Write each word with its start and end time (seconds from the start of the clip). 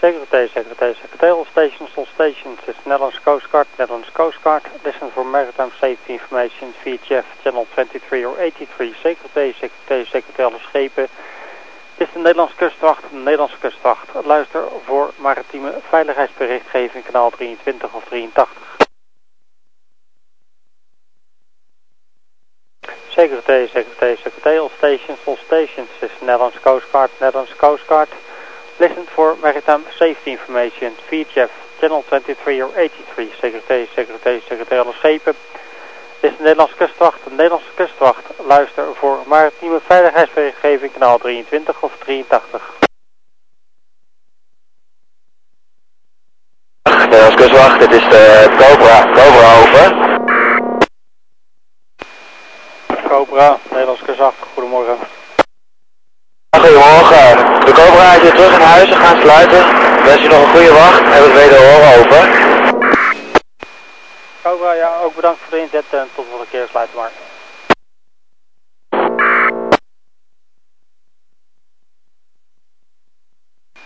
Secretary, 0.00 0.48
Secretary, 0.48 0.94
Secretary, 0.94 1.32
all 1.32 1.44
stations, 1.46 1.90
all 1.96 2.06
stations. 2.14 2.60
Is 2.68 2.76
Netherlands 2.86 3.18
Coast 3.18 3.50
Guard, 3.50 3.66
Netherlands 3.78 4.08
Coast 4.14 4.40
Guard. 4.44 4.62
Listen 4.84 5.10
for 5.10 5.24
maritime 5.24 5.72
safety 5.80 6.12
information, 6.12 6.72
VHF, 6.84 7.24
channel 7.42 7.66
23 7.74 8.24
or 8.24 8.38
83. 8.40 8.94
Secretary, 9.02 9.52
Secretary, 9.60 10.04
Secretary, 10.04 10.44
alle 10.44 10.60
schepen. 10.68 11.08
Dit 11.96 12.06
is 12.08 12.12
de 12.12 12.18
Nederlandse 12.18 12.56
kustwacht, 12.56 13.02
de 13.10 13.16
Nederlandse 13.16 13.58
kustwacht. 13.58 14.08
Luister 14.24 14.64
voor 14.84 15.12
maritieme 15.16 15.74
veiligheidsberichtgeving, 15.88 17.04
kanaal 17.04 17.30
23 17.30 17.92
of 17.92 18.04
83. 18.04 18.48
Secretary, 23.08 23.66
Secretary, 23.66 24.16
Secretary, 24.16 24.58
all 24.58 24.70
stations, 24.76 25.18
all 25.24 25.38
stations. 25.46 25.88
Is 26.00 26.10
Netherlands 26.20 26.60
Coast 26.60 26.86
Guard, 26.90 27.10
Netherlands 27.20 27.56
Coast 27.56 27.86
Guard. 27.86 28.08
Listen 28.80 29.06
for 29.06 29.34
maritime 29.42 29.84
safety 29.98 30.32
information, 30.32 30.92
VHF, 31.10 31.50
channel 31.80 32.04
23 32.04 32.62
or 32.62 32.70
83. 32.70 33.30
Secretary, 33.40 33.88
Secretary, 33.92 34.40
Secretary, 34.48 34.78
alle 34.78 34.92
schepen. 34.92 35.34
Dit 36.20 36.30
is 36.30 36.36
de 36.36 36.42
Nederlandse 36.42 36.76
kustwacht, 36.76 37.24
de 37.24 37.30
Nederlandse 37.30 37.70
kustwacht. 37.74 38.24
Luister 38.46 38.94
voor 38.94 39.18
maritieme 39.26 39.80
veiligheidsberichtgeving, 39.86 40.92
kanaal 40.92 41.18
23 41.18 41.82
of 41.82 41.92
83. 41.98 42.62
Nederlandse 46.82 47.36
kustwacht, 47.36 47.78
dit 47.78 47.92
is 47.92 48.08
de 48.08 48.46
Cobra, 48.58 49.02
Cobra 49.02 49.60
over. 49.60 50.18
Cobra, 53.08 53.58
Nederlandse 53.70 54.04
kustwacht, 54.04 54.36
goedemorgen. 54.54 55.17
Goedemorgen, 56.56 57.64
de 57.64 57.72
Cobra 57.72 58.14
is 58.14 58.22
weer 58.22 58.30
terug 58.30 58.52
in 58.52 58.60
huis, 58.60 58.88
we 58.88 58.94
gaan 58.94 59.20
sluiten. 59.20 59.62
Wens 60.04 60.22
je 60.22 60.28
nog 60.28 60.42
een 60.42 60.50
goede 60.50 60.72
wacht 60.72 61.00
en 61.00 61.22
we 61.22 61.32
wederhoren 61.32 61.88
over. 61.98 62.22
Cobra, 64.42 64.72
ja, 64.72 64.96
ook 65.02 65.14
bedankt 65.14 65.40
voor 65.40 65.50
de 65.50 65.62
inzet 65.62 65.84
en 65.90 66.08
tot 66.14 66.24
de 66.24 66.30
volgende 66.30 66.50
keer 66.50 66.66
sluiten 66.70 66.96
maar. 66.96 67.10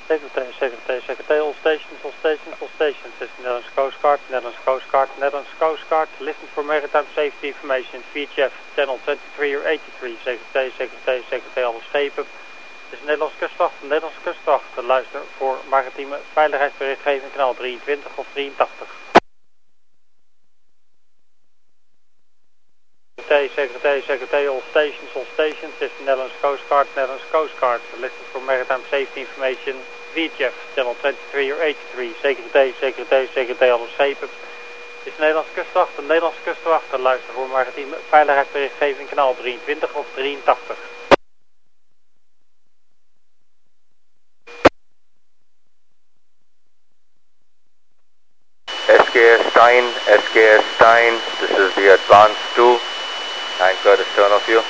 Secretary, 0.06 0.52
Secretary, 0.58 1.00
Secretary, 1.06 1.40
all 1.40 1.54
stations, 1.60 1.98
all 2.04 2.14
stations, 2.18 2.54
all 2.60 2.68
stations. 2.74 3.12
This 3.18 3.28
is 3.28 3.38
Netherlands 3.38 3.70
Coast 3.74 3.96
Guard, 4.00 4.20
Netherlands 4.30 4.58
Coast 4.64 4.86
Guard, 4.90 5.08
Netherlands 5.18 5.52
Coast 5.58 5.82
Guard. 5.88 6.08
Listen 6.18 6.48
for 6.52 6.64
maritime 6.64 7.08
safety 7.14 7.46
information, 7.46 8.02
VHF, 8.12 8.52
channel 8.76 8.98
23 9.04 9.54
or 9.54 9.62
83. 9.66 10.16
Secretary, 10.24 10.70
Secretary, 10.78 11.22
Secretary, 11.30 11.64
alle 11.66 11.82
schepen. 11.88 12.26
Dit 12.92 13.00
is 13.00 13.06
de 13.06 13.12
Nederlandse 13.12 13.46
kustwacht, 13.46 13.74
de 13.80 13.86
Nederlandse 13.86 14.20
kustwacht. 14.28 14.64
Luister 14.74 15.20
voor 15.36 15.56
maritieme 15.68 16.18
veiligheidsberichtgeving, 16.32 17.32
kanaal 17.32 17.54
23 17.54 18.10
of 18.14 18.26
83. 18.32 18.88
Secretary, 23.54 24.00
Secretary, 24.00 24.46
all 24.46 24.62
stations, 24.70 25.10
all 25.14 25.26
stations. 25.32 25.72
This 25.78 25.90
is 25.90 25.96
the 25.96 26.04
Netherlands 26.04 26.34
Coast 26.40 26.62
Guard, 26.68 26.86
Netherlands 26.94 27.24
Coast 27.30 27.54
Guard. 27.60 27.80
Listen 28.00 28.24
for 28.30 28.40
maritime 28.42 28.84
safety 28.90 29.20
information, 29.20 29.76
VHF, 30.14 30.54
channel 30.74 30.94
23 31.00 31.50
or 31.52 31.56
83. 31.56 32.12
Secretary, 32.20 32.74
Secretary, 32.80 33.26
Secretary, 33.34 33.70
alle 33.70 33.88
schepen. 33.92 34.28
Dit 34.28 35.12
is 35.12 35.16
de 35.16 35.20
Nederlandse 35.20 35.52
kustwacht, 35.54 35.96
de 35.96 36.02
Nederlandse 36.02 36.42
kustwacht. 36.44 36.98
Luister 36.98 37.32
voor 37.34 37.48
maritieme 37.48 37.96
veiligheidsberichtgeving, 38.08 39.08
kanaal 39.08 39.34
23 39.34 39.92
of 39.92 40.06
83. 40.14 40.91
Stein, 49.62 49.94
SKS 50.10 50.74
Stein. 50.74 51.20
This 51.40 51.50
is 51.52 51.72
the 51.76 51.94
Advance 51.94 52.36
2. 52.56 52.80
Anchor 53.62 53.94
is 54.02 54.08
turn 54.16 54.32
of 54.32 54.42
you. 54.48 54.60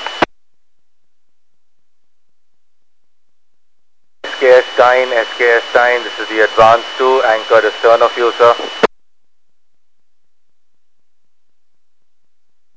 SKS 4.22 4.64
Stein, 4.74 5.08
SKS 5.08 5.62
Stein. 5.70 6.04
This 6.04 6.18
is 6.18 6.28
the 6.28 6.44
Advance 6.44 6.84
2. 6.98 7.22
Anchor 7.24 7.66
is 7.66 7.72
turn 7.80 8.02
of 8.02 8.14
you, 8.18 8.32
sir. 8.36 8.54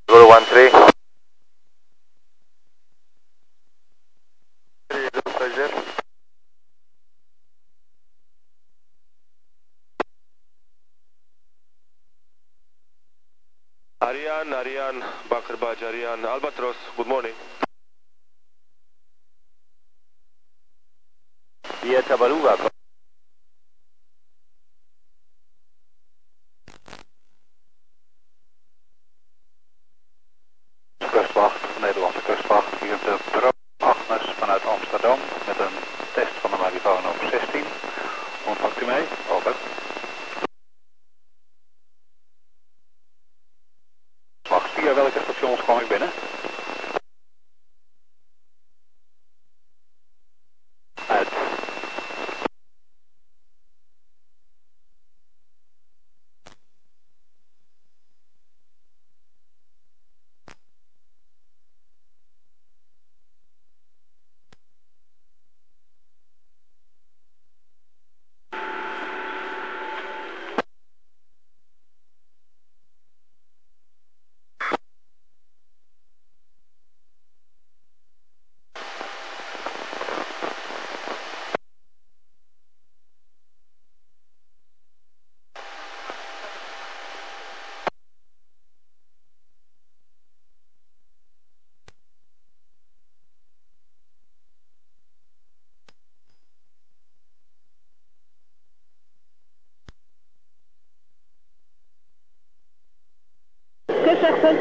013. 0.07 0.74
Ariane, 15.35 16.25
Albatros, 16.25 16.75
good 16.95 17.07
morning. 17.07 17.33
Via 21.83 22.01
Tabaluga. 22.03 22.74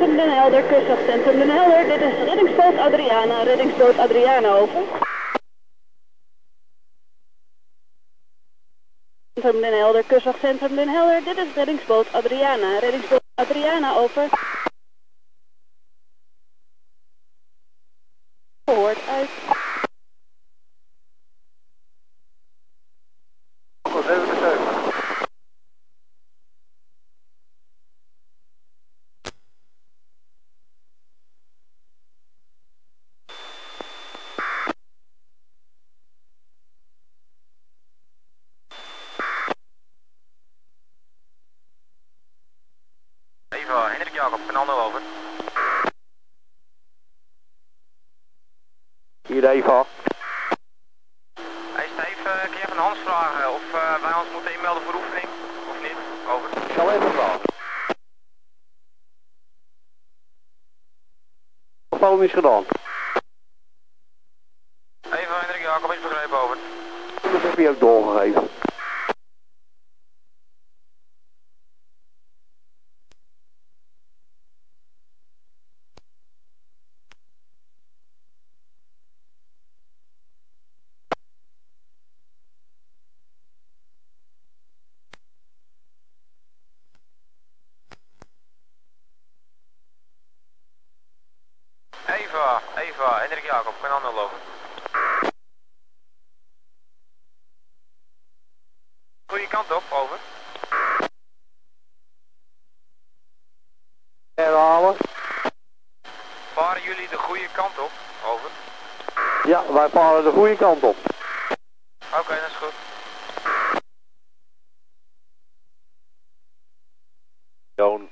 Kustwachtcentrum 0.05 0.19
Den 0.19 0.31
Helder, 0.31 0.63
kustwachtcentrum 0.63 1.39
Den 1.41 1.51
Helder. 1.51 1.85
Dit 1.85 2.03
is 2.03 2.29
reddingsboot 2.29 2.79
Adriana, 2.79 3.43
reddingsboot 3.45 3.99
Adriana 3.99 4.51
over. 4.59 4.83
Centrum 9.35 9.63
Den 9.63 9.73
Helder, 9.73 10.03
kustwachtcentrum 10.03 10.77
Den 10.77 10.89
Helder. 10.89 11.21
Dit 11.23 11.39
is 11.39 11.56
reddingsboot 11.56 12.06
Adriana, 12.15 12.79
reddingsboot 12.81 13.23
Adriana 13.37 13.97
over. 13.97 14.29
Gehoord 18.67 18.99
uit. 19.09 19.31
Hendrik 43.82 44.15
Jacob, 44.15 44.41
0 44.53 44.81
over. 44.81 45.00
Hier 49.26 49.44
EVA. 49.49 49.85
Hey 51.73 51.88
Steve, 51.93 52.49
kun 52.50 52.59
je 52.59 52.65
even 52.65 52.76
Hans 52.76 52.99
vragen 52.99 53.53
of 53.53 53.62
uh, 53.75 54.03
wij 54.03 54.15
ons 54.15 54.32
moeten 54.32 54.55
inmelden 54.55 54.82
voor 54.82 54.94
oefening, 54.94 55.29
of 55.71 55.82
niet? 55.82 55.97
Over. 56.29 56.49
Ik 56.69 56.75
zal 56.76 56.91
even 56.91 57.12
vragen. 57.12 57.41
Opbouw 61.88 62.21
is 62.21 62.32
gedaan. 62.32 62.65
Even 65.03 65.38
Hendrik 65.41 65.62
Jacob 65.62 65.93
is 65.93 66.00
begrepen, 66.00 66.38
over. 66.38 66.56
Dat 67.23 67.43
heb 67.43 67.59
je 67.59 67.69
ook 67.69 67.81
doorgegeven. 67.81 68.49
Eva, 92.06 92.62
Eva, 92.76 93.19
Hendrik 93.21 93.44
Jacob, 93.44 93.75
geen 93.81 93.91
ander 93.91 94.12
lopen. 94.14 94.38
Goeie 99.26 99.49
kant 99.49 99.73
op, 99.73 99.83
over. 99.91 100.19
Herhalen. 104.35 104.97
Varen 106.53 106.83
jullie 106.83 107.09
de 107.09 107.17
goede 107.17 107.49
kant 107.53 107.79
op, 107.79 107.91
over. 108.25 108.50
Ja, 109.44 109.73
wij 109.73 109.88
varen 109.88 110.25
de 110.25 110.31
goede 110.31 110.56
kant 110.56 110.83
op. 110.83 110.97
Oké, 112.19 112.41
dat 112.41 112.49
is 112.49 112.56
goed. 112.56 112.75
Joon, 117.75 118.09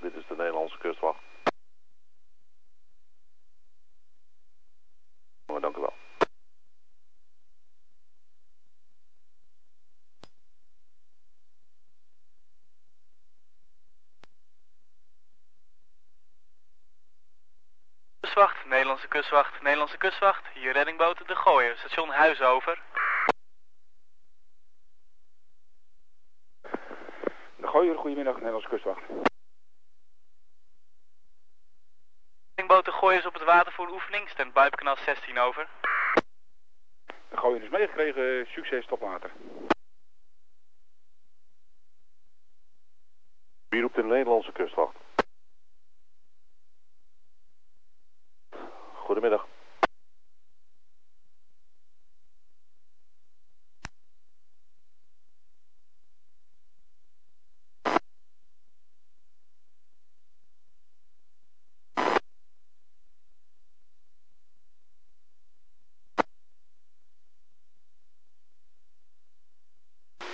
dit 0.00 0.14
is 0.14 0.24
de 0.28 0.36
Nederlandse 0.36 0.78
kustwacht. 0.78 1.18
Oh, 5.54 5.60
dank 5.60 5.76
u 5.76 5.80
wel. 5.80 5.92
Kustwacht, 18.20 18.66
Nederlandse 18.94 19.22
kustwacht, 19.22 19.62
Nederlandse 19.62 19.98
kustwacht. 19.98 20.44
Hier 20.52 20.72
reddingboot 20.72 21.28
De 21.28 21.34
Gooier, 21.34 21.76
station 21.76 22.10
Huisover. 22.10 22.82
De 27.56 27.66
Gooier, 27.66 27.96
goedemiddag, 27.96 28.34
Nederlandse 28.34 28.68
kustwacht. 28.68 29.02
Reddingboot 32.54 32.84
De 32.84 32.92
Gooier 32.92 33.18
is 33.18 33.26
op 33.26 33.34
het 33.34 33.44
water 33.44 33.72
voor 33.72 33.86
een 33.86 33.92
oefening, 33.92 34.28
standby 34.28 34.66
op 34.66 34.76
kanaal 34.76 34.96
16 34.96 35.38
over. 35.38 35.68
De 37.28 37.36
Gooier 37.36 37.62
is 37.62 37.70
meegekregen, 37.70 38.46
succes, 38.46 38.86
tot 38.86 39.00
later. 39.00 39.30
Wie 43.68 43.80
roept 43.80 43.94
de 43.94 44.04
Nederlandse 44.04 44.52
kustwacht? 44.52 45.03
Goedemiddag. 49.04 49.46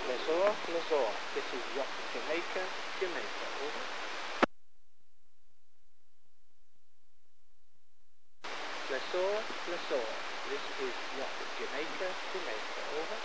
Lessor, 0.07 0.55
Lessor. 0.73 1.07
This 1.35 1.45
is 1.53 1.63
yacht 1.75 1.95
Jamaica, 2.13 2.63
Jamaica. 2.99 3.45
Over. 3.63 3.83
Lessor, 8.91 9.33
Lessor. 9.71 10.07
This 10.49 10.65
is 10.87 10.95
yacht 11.17 11.39
Jamaica, 11.59 12.07
Jamaica. 12.33 12.81
Over. 12.99 13.17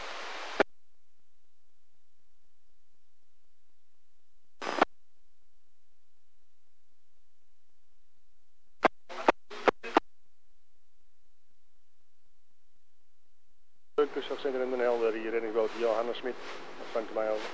Kustwachtcentrum 14.13 14.71
Den 14.71 14.81
Helder, 14.81 15.13
hier 15.13 15.33
reddingsboot 15.33 15.71
Johannes 15.81 16.17
Smit. 16.17 16.35
Ontvangt 16.81 17.11
u 17.11 17.15
mij 17.15 17.31
over. 17.31 17.51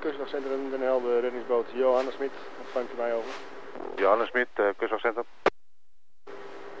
Kustwachtcentrum 0.00 0.70
Den 0.70 0.80
Helder, 0.80 1.20
reddingsboot 1.20 1.66
Johannes 1.74 2.11
Smit. 2.22 2.40
Ontvangt 2.58 2.92
u 2.92 2.96
mij 2.96 3.14
over. 3.14 3.30
Johannes 3.96 4.28
Smit, 4.28 4.48
uh, 4.56 4.66
kustwachtcentrum. 4.76 5.24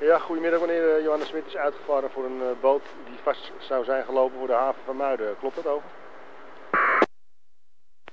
Ja, 0.00 0.18
goedemiddag 0.18 0.60
meneer. 0.60 0.96
Eh, 0.96 1.02
Johannes 1.02 1.28
Smit 1.28 1.46
is 1.46 1.56
uitgevaren 1.56 2.10
voor 2.10 2.24
een 2.24 2.40
eh, 2.42 2.60
boot 2.60 2.82
die 3.04 3.18
vast 3.22 3.52
zou 3.58 3.84
zijn 3.84 4.04
gelopen 4.04 4.38
voor 4.38 4.46
de 4.46 4.52
haven 4.52 4.82
van 4.84 4.96
Muiden. 4.96 5.38
Klopt 5.38 5.54
dat 5.54 5.66
over? 5.66 5.88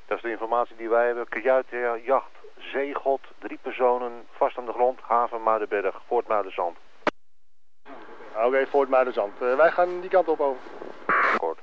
Dat 0.05 0.17
is 0.17 0.23
de 0.23 0.29
informatie 0.29 0.75
die 0.75 0.89
wij 0.89 1.05
hebben. 1.05 1.27
Kajuitjacht, 1.27 2.31
zeegod, 2.57 3.21
drie 3.39 3.59
personen, 3.61 4.27
vast 4.31 4.57
aan 4.57 4.65
de 4.65 4.71
grond, 4.71 4.99
haven 5.01 5.43
Muidenberg, 5.43 6.01
Fort 6.07 6.27
Muidenzand. 6.27 6.77
Oké, 8.35 8.67
Fort 8.67 8.89
Muidenzand. 8.89 9.41
Uh, 9.41 9.55
wij 9.55 9.71
gaan 9.71 9.99
die 9.99 10.09
kant 10.09 10.27
op 10.27 10.39
over. 10.39 10.61
Kort. 11.37 11.59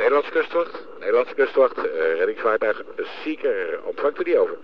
Nederlandse 0.00 0.30
kustwacht, 0.30 0.86
Nederlandse 1.30 1.70
kustwacht, 1.70 1.76
reddingsvaartuig 2.18 2.82
Seeker, 3.22 3.84
ontvangt 3.84 4.20
u 4.20 4.24
die 4.24 4.38
over? 4.38 4.58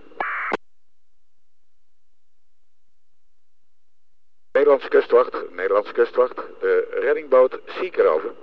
Nederlandse 4.51 4.89
kustwacht, 4.89 5.51
Nederlandse 5.51 5.93
kustwacht, 5.93 6.35
de 6.35 6.87
reddingboot 6.91 7.59
Seeker 7.65 8.07
over. 8.07 8.33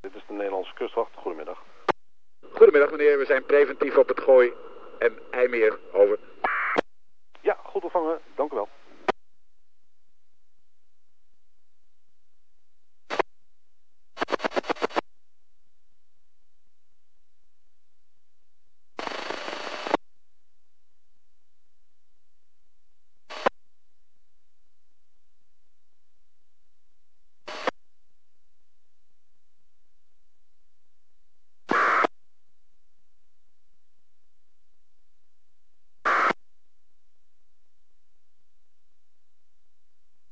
Dit 0.00 0.14
is 0.14 0.22
de 0.26 0.32
Nederlandse 0.34 0.74
kustwacht, 0.74 1.14
goedemiddag. 1.14 1.62
Goedemiddag 2.52 2.90
meneer, 2.90 3.18
we 3.18 3.24
zijn 3.24 3.44
preventief 3.44 3.96
op 3.96 4.08
het 4.08 4.20
Gooi 4.20 4.52
en 4.98 5.18
IJmeer, 5.30 5.78
over. 5.92 6.18
Ja, 7.40 7.58
goed 7.64 7.82
ontvangen, 7.82 8.20
dank 8.34 8.52
u 8.52 8.54
wel. 8.54 8.68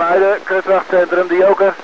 Muiden, 0.03 0.42
kustwachtcentrum 0.53 1.29
De 1.29 1.37
Joker. 1.37 1.75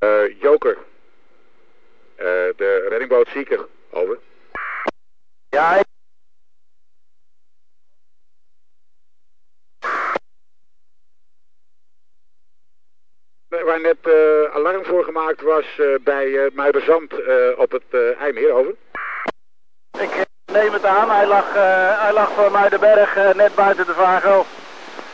Uh, 0.00 0.40
Joker, 0.40 0.76
uh, 2.16 2.24
de 2.56 2.86
reddingboot 2.88 3.28
Seeker, 3.28 3.66
over. 3.90 4.18
Ja, 5.50 5.76
ik... 5.76 5.86
Waar 13.48 13.80
net 13.80 13.96
uh, 14.02 14.54
alarm 14.54 14.84
voor 14.84 15.04
gemaakt 15.04 15.40
was 15.40 15.80
bij 16.00 16.26
uh, 16.26 16.50
Muiderzand 16.52 17.12
op 17.56 17.70
het 17.70 18.16
IJmeer, 18.18 18.52
over. 18.52 18.74
Ik 20.00 20.27
neem 20.58 20.72
het 20.72 20.84
aan, 20.84 21.10
hij 21.10 21.26
lag, 21.26 21.48
uh, 21.56 22.00
hij 22.02 22.12
lag 22.12 22.30
voor 22.30 22.50
Muidenberg 22.50 23.16
uh, 23.16 23.32
net 23.34 23.54
buiten 23.54 23.86
de 23.86 23.94
vagel. 23.94 24.46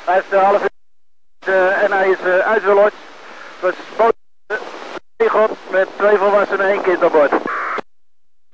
Hij 0.04 0.18
is 0.18 0.28
de 0.28 0.36
half 0.36 0.72
Uh, 1.48 1.82
en 1.82 1.92
hij 1.92 2.10
is 2.10 2.20
uh, 2.20 2.38
uitgelost. 2.38 2.94
Het 3.60 3.60
was 3.60 3.74
boot 3.96 4.14
uh, 5.22 5.50
met 5.70 5.88
twee 5.96 6.16
volwassenen 6.16 6.66
en 6.66 6.72
één 6.72 6.82
kind 6.82 7.02
aan 7.02 7.10
boord. 7.10 7.30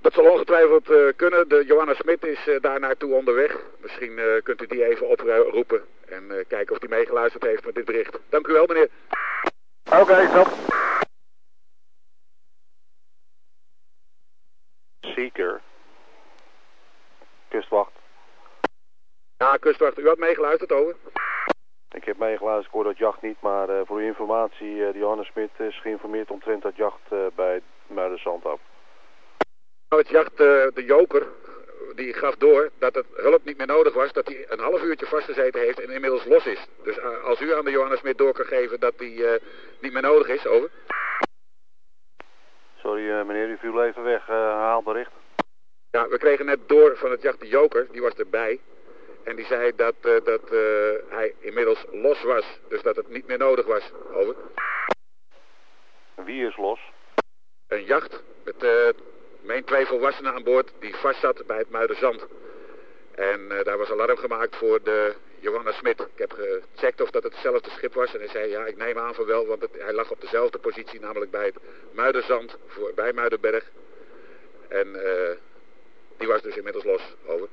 Dat 0.00 0.12
zal 0.12 0.24
ongetwijfeld 0.24 0.90
uh, 0.90 1.12
kunnen. 1.16 1.48
De 1.48 1.64
Johanna 1.66 1.94
Smit 1.94 2.24
is 2.24 2.46
uh, 2.46 2.60
daar 2.60 2.80
naartoe 2.80 3.14
onderweg. 3.14 3.56
Misschien 3.80 4.18
uh, 4.18 4.42
kunt 4.42 4.62
u 4.62 4.66
die 4.66 4.84
even 4.84 5.08
oproepen 5.08 5.82
en 6.08 6.44
kijken 6.48 6.74
of 6.74 6.80
hij 6.80 6.88
meegeluisterd 6.88 7.42
heeft 7.42 7.64
met 7.64 7.74
dit 7.74 7.84
bericht. 7.84 8.18
Dank 8.28 8.46
u 8.46 8.52
wel, 8.52 8.66
meneer. 8.66 8.88
Oké, 9.84 10.00
okay, 10.00 10.26
stop. 10.26 10.48
Seeker. 15.00 15.49
Kustwacht. 17.50 17.92
Ja, 19.36 19.56
kustwacht. 19.56 19.98
U 19.98 20.06
had 20.06 20.18
meegeluisterd, 20.18 20.72
over. 20.72 20.96
Ik 21.90 22.04
heb 22.04 22.18
meegeluisterd, 22.18 22.66
ik 22.66 22.72
hoor 22.72 22.84
dat 22.84 22.98
jacht 22.98 23.22
niet, 23.22 23.40
maar 23.40 23.70
uh, 23.70 23.80
voor 23.84 23.96
uw 23.96 24.06
informatie, 24.06 24.74
uh, 24.74 24.92
de 24.92 24.98
Johannes 24.98 25.26
Smit 25.26 25.50
is 25.56 25.80
geïnformeerd 25.80 26.30
omtrent 26.30 26.62
dat 26.62 26.76
jacht 26.76 27.12
uh, 27.12 27.26
bij 27.34 27.62
Muiderzand 27.86 28.44
af. 28.44 28.60
Nou, 29.88 30.02
het 30.02 30.10
jacht, 30.10 30.36
de 30.36 30.84
joker, 30.86 31.26
die 31.94 32.12
gaf 32.12 32.34
door 32.34 32.70
dat 32.78 32.94
het 32.94 33.06
hulp 33.14 33.44
niet 33.44 33.56
meer 33.56 33.66
nodig 33.66 33.94
was, 33.94 34.12
dat 34.12 34.26
hij 34.26 34.46
een 34.48 34.60
half 34.60 34.82
uurtje 34.82 35.06
vastgezeten 35.06 35.60
heeft 35.60 35.80
en 35.80 35.90
inmiddels 35.90 36.24
los 36.24 36.46
is. 36.46 36.66
Dus 36.82 37.00
als 37.00 37.40
u 37.40 37.54
aan 37.54 37.64
de 37.64 37.70
Johannes 37.70 37.98
Smit 37.98 38.18
door 38.18 38.32
kan 38.32 38.44
geven 38.44 38.80
dat 38.80 38.98
die 38.98 39.24
niet 39.80 39.92
meer 39.92 40.02
nodig 40.02 40.28
is, 40.28 40.46
over. 40.46 40.70
Sorry 42.76 43.24
meneer, 43.26 43.48
u 43.48 43.58
viel 43.58 43.84
even 43.84 44.02
weg, 44.02 44.26
haal 44.26 44.82
bericht. 44.82 45.19
Ja, 45.90 46.08
we 46.08 46.18
kregen 46.18 46.46
net 46.46 46.68
door 46.68 46.96
van 46.96 47.10
het 47.10 47.22
jacht 47.22 47.40
de 47.40 47.48
joker, 47.48 47.86
die 47.90 48.02
was 48.02 48.14
erbij. 48.14 48.60
En 49.22 49.36
die 49.36 49.44
zei 49.44 49.72
dat, 49.76 49.94
uh, 50.02 50.16
dat 50.24 50.52
uh, 50.52 50.60
hij 51.08 51.34
inmiddels 51.38 51.84
los 51.90 52.22
was. 52.22 52.60
Dus 52.68 52.82
dat 52.82 52.96
het 52.96 53.08
niet 53.08 53.26
meer 53.26 53.38
nodig 53.38 53.66
was. 53.66 53.92
Over. 54.12 54.34
Wie 56.24 56.46
is 56.46 56.56
los? 56.56 56.80
Een 57.68 57.84
jacht 57.84 58.22
met 58.44 58.62
uh, 58.62 58.88
meen 59.40 59.64
twee 59.64 59.86
volwassenen 59.86 60.32
aan 60.32 60.42
boord 60.42 60.72
die 60.78 60.94
vast 60.94 61.20
zat 61.20 61.46
bij 61.46 61.58
het 61.58 61.70
Muiderzand. 61.70 62.26
En 63.14 63.48
daar 63.62 63.78
was 63.78 63.90
alarm 63.90 64.16
gemaakt 64.16 64.56
voor 64.56 64.82
de 64.82 65.14
Johanna 65.38 65.72
Smit. 65.72 66.00
Ik 66.00 66.18
heb 66.18 66.32
gecheckt 66.32 67.00
of 67.00 67.10
dat 67.10 67.22
het 67.22 67.32
hetzelfde 67.32 67.70
schip 67.70 67.94
was. 67.94 68.14
En 68.14 68.20
hij 68.20 68.28
zei 68.28 68.50
ja, 68.50 68.66
ik 68.66 68.76
neem 68.76 68.98
aan 68.98 69.14
van 69.14 69.26
wel, 69.26 69.46
want 69.46 69.62
het, 69.62 69.70
hij 69.78 69.92
lag 69.92 70.10
op 70.10 70.20
dezelfde 70.20 70.58
positie, 70.58 71.00
namelijk 71.00 71.30
bij 71.30 71.44
het 71.44 71.56
Muiderzand, 71.92 72.56
voor, 72.66 72.92
bij 72.94 73.12
Muidenberg. 73.12 73.70
En 74.68 74.96
die 76.20 76.28
was 76.28 76.42
dus 76.42 76.56
inmiddels 76.56 76.84
los. 76.84 77.02
Over. 77.26 77.48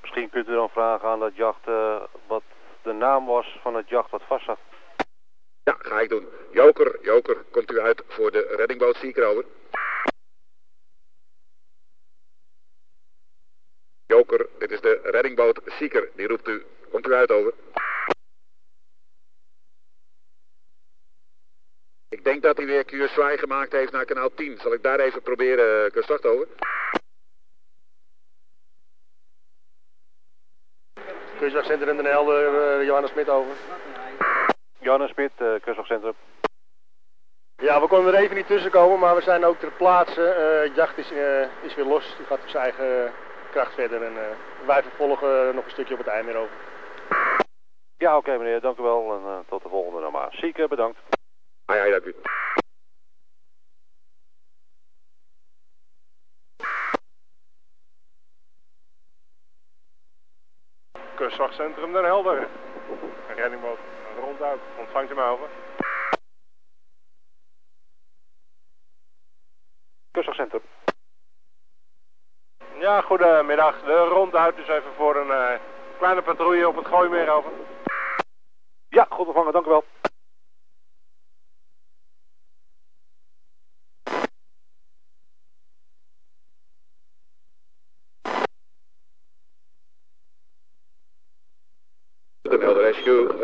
Misschien 0.00 0.30
kunt 0.30 0.48
u 0.48 0.54
dan 0.54 0.68
vragen 0.68 1.08
aan 1.08 1.20
dat 1.20 1.36
jacht 1.36 1.68
uh, 1.68 2.02
wat 2.26 2.42
de 2.82 2.92
naam 2.92 3.26
was 3.26 3.58
van 3.62 3.74
het 3.74 3.88
jacht 3.88 4.10
wat 4.10 4.22
vast 4.26 4.44
zat. 4.44 4.58
Ja, 5.64 5.76
ga 5.78 6.00
ik 6.00 6.08
doen. 6.08 6.28
Joker, 6.52 6.98
Joker, 7.02 7.44
komt 7.50 7.70
u 7.70 7.80
uit 7.80 8.02
voor 8.08 8.30
de 8.30 8.54
reddingboot 8.56 8.96
Seeker, 8.96 9.24
over. 9.24 9.44
Joker, 14.06 14.48
dit 14.58 14.70
is 14.70 14.80
de 14.80 15.00
reddingboot 15.02 15.60
Seeker. 15.64 16.10
Die 16.14 16.26
roept 16.26 16.48
u. 16.48 16.64
Komt 16.90 17.06
u 17.06 17.12
uit, 17.12 17.30
over. 17.30 17.52
Ik 22.14 22.24
denk 22.24 22.42
dat 22.42 22.56
hij 22.56 22.66
weer 22.66 22.84
QSY 22.84 23.36
gemaakt 23.36 23.72
heeft 23.72 23.92
naar 23.92 24.04
kanaal 24.04 24.34
10. 24.34 24.58
Zal 24.58 24.72
ik 24.72 24.82
daar 24.82 24.98
even 24.98 25.22
proberen, 25.22 25.90
kustwacht, 25.90 26.26
over. 26.26 26.46
Kustwachtcentrum 31.38 31.96
Den 31.96 32.04
Helder, 32.04 32.78
uh, 32.80 32.86
Johannes 32.86 33.10
Smit 33.10 33.28
over. 33.28 33.52
Johannes 34.78 35.10
Smit, 35.10 35.30
uh, 35.38 35.48
Kustwachtcentrum. 35.60 36.14
Ja, 37.56 37.80
we 37.80 37.86
konden 37.86 38.14
er 38.14 38.20
even 38.20 38.36
niet 38.36 38.46
tussen 38.46 38.70
komen, 38.70 38.98
maar 38.98 39.14
we 39.14 39.22
zijn 39.22 39.44
ook 39.44 39.58
ter 39.58 39.70
plaatse. 39.70 40.20
Uh, 40.20 40.68
het 40.68 40.74
jacht 40.76 40.98
is, 40.98 41.12
uh, 41.12 41.40
is 41.62 41.74
weer 41.74 41.86
los, 41.86 42.14
die 42.16 42.26
gaat 42.26 42.42
op 42.42 42.48
zijn 42.48 42.62
eigen 42.62 43.12
kracht 43.50 43.74
verder 43.74 44.02
en 44.02 44.14
wij 44.66 44.82
vervolgen 44.82 45.54
nog 45.54 45.64
een 45.64 45.70
stukje 45.70 45.92
op 45.92 46.00
het 46.00 46.08
eind 46.08 46.26
meer 46.26 46.36
over. 46.36 46.56
Ja, 47.96 48.16
oké 48.16 48.28
okay, 48.28 48.38
meneer, 48.38 48.60
dank 48.60 48.78
u 48.78 48.82
wel 48.82 49.12
en 49.12 49.44
tot 49.48 49.62
de 49.62 49.68
volgende 49.68 50.00
dan 50.00 50.12
maar. 50.12 50.28
Zieke, 50.30 50.68
bedankt. 50.68 50.98
Ah 51.66 51.76
ja, 51.76 51.90
dank 51.90 52.04
u. 52.04 52.14
Kustwachtcentrum 61.14 61.92
Den 61.92 62.04
Helder. 62.04 62.48
Een 63.28 63.34
reddingboot 63.34 63.78
ronduit. 64.20 64.60
Ontvangt 64.78 65.10
u 65.10 65.14
mij 65.14 65.28
over? 65.28 65.48
Kustwachtcentrum. 70.10 70.62
Ja, 72.78 73.00
goedemiddag. 73.00 73.80
De 73.80 74.04
ronduit 74.04 74.58
is 74.58 74.68
even 74.68 74.92
voor 74.96 75.16
een 75.16 75.26
uh, 75.26 75.60
kleine 75.98 76.22
patrouille 76.22 76.68
op 76.68 76.76
het 76.76 76.86
Gooimeer 76.86 77.30
over. 77.30 77.50
Ja, 78.88 79.06
goed 79.10 79.26
ontvangen, 79.26 79.52
dank 79.52 79.66
u 79.66 79.68
wel. 79.68 79.84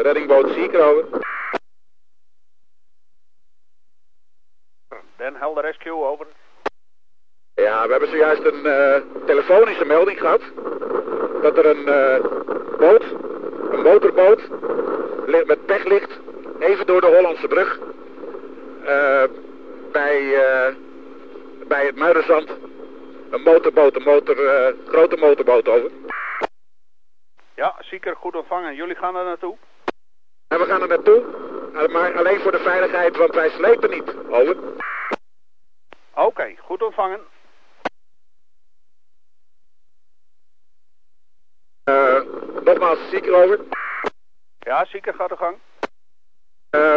Reddingboot 0.03 0.49
Seeker, 0.49 0.81
over. 0.81 1.05
Den 5.17 5.37
Helder 5.37 5.63
Rescue, 5.63 6.05
over. 6.05 6.27
Ja, 7.55 7.85
we 7.85 7.91
hebben 7.91 8.09
zojuist 8.09 8.45
een 8.45 8.67
uh, 8.67 9.25
telefonische 9.27 9.85
melding 9.85 10.19
gehad. 10.19 10.41
Dat 11.43 11.59
er 11.59 11.67
een 11.67 11.89
uh, 11.89 12.21
boot, 12.79 13.03
een 13.71 13.83
motorboot, 13.83 14.49
met 15.47 15.67
pech 15.67 15.85
ligt, 15.85 16.19
even 16.59 16.87
door 16.87 17.01
de 17.01 17.07
Hollandse 17.17 17.49
brug. 17.49 17.79
Uh, 18.83 19.25
bij, 19.93 20.21
bij 21.69 21.87
het 21.87 21.97
Muiderzand. 21.97 22.51
Een 23.31 23.43
motorboot, 23.43 23.97
een 23.97 24.03
motor, 24.03 24.37
grote 24.87 25.17
motorboot 25.17 25.69
over. 25.69 25.91
Ja, 27.55 27.75
zeker 27.81 28.17
goed 28.17 28.37
ontvangen. 28.37 28.75
Jullie 28.75 28.97
gaan 28.97 29.17
er 29.17 29.25
naartoe? 29.25 29.57
En 30.51 30.59
we 30.59 30.65
gaan 30.65 30.83
er 30.83 30.89
naartoe, 30.89 31.23
maar 31.89 32.19
alleen 32.19 32.41
voor 32.41 32.53
de 32.53 32.59
veiligheid, 32.59 33.17
want 33.17 33.35
wij 33.35 33.51
slepen 33.51 33.91
niet. 33.91 34.15
Over. 34.29 34.57
Oké, 36.15 36.27
okay, 36.27 36.59
goed 36.61 36.83
ontvangen. 36.83 37.21
Uh, 41.85 42.21
nogmaals, 42.65 42.99
zieker 43.11 43.35
over. 43.35 43.61
Ja, 44.59 44.85
zieker 44.85 45.15
gaat 45.15 45.29
de 45.29 45.37
gang. 45.37 45.57
Uh, 46.71 46.95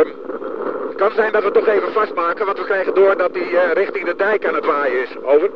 het 0.88 0.95
kan 0.95 1.12
zijn 1.12 1.31
dat 1.31 1.43
we 1.43 1.51
toch 1.51 1.67
even 1.67 1.91
vastmaken, 1.91 2.45
want 2.45 2.57
we 2.57 2.65
krijgen 2.65 2.93
door 2.93 3.17
dat 3.17 3.33
hij 3.33 3.48
uh, 3.48 3.72
richting 3.72 4.05
de 4.05 4.15
dijk 4.15 4.48
aan 4.48 4.55
het 4.55 4.65
waaien 4.65 5.01
is. 5.01 5.17
Over. 5.17 5.51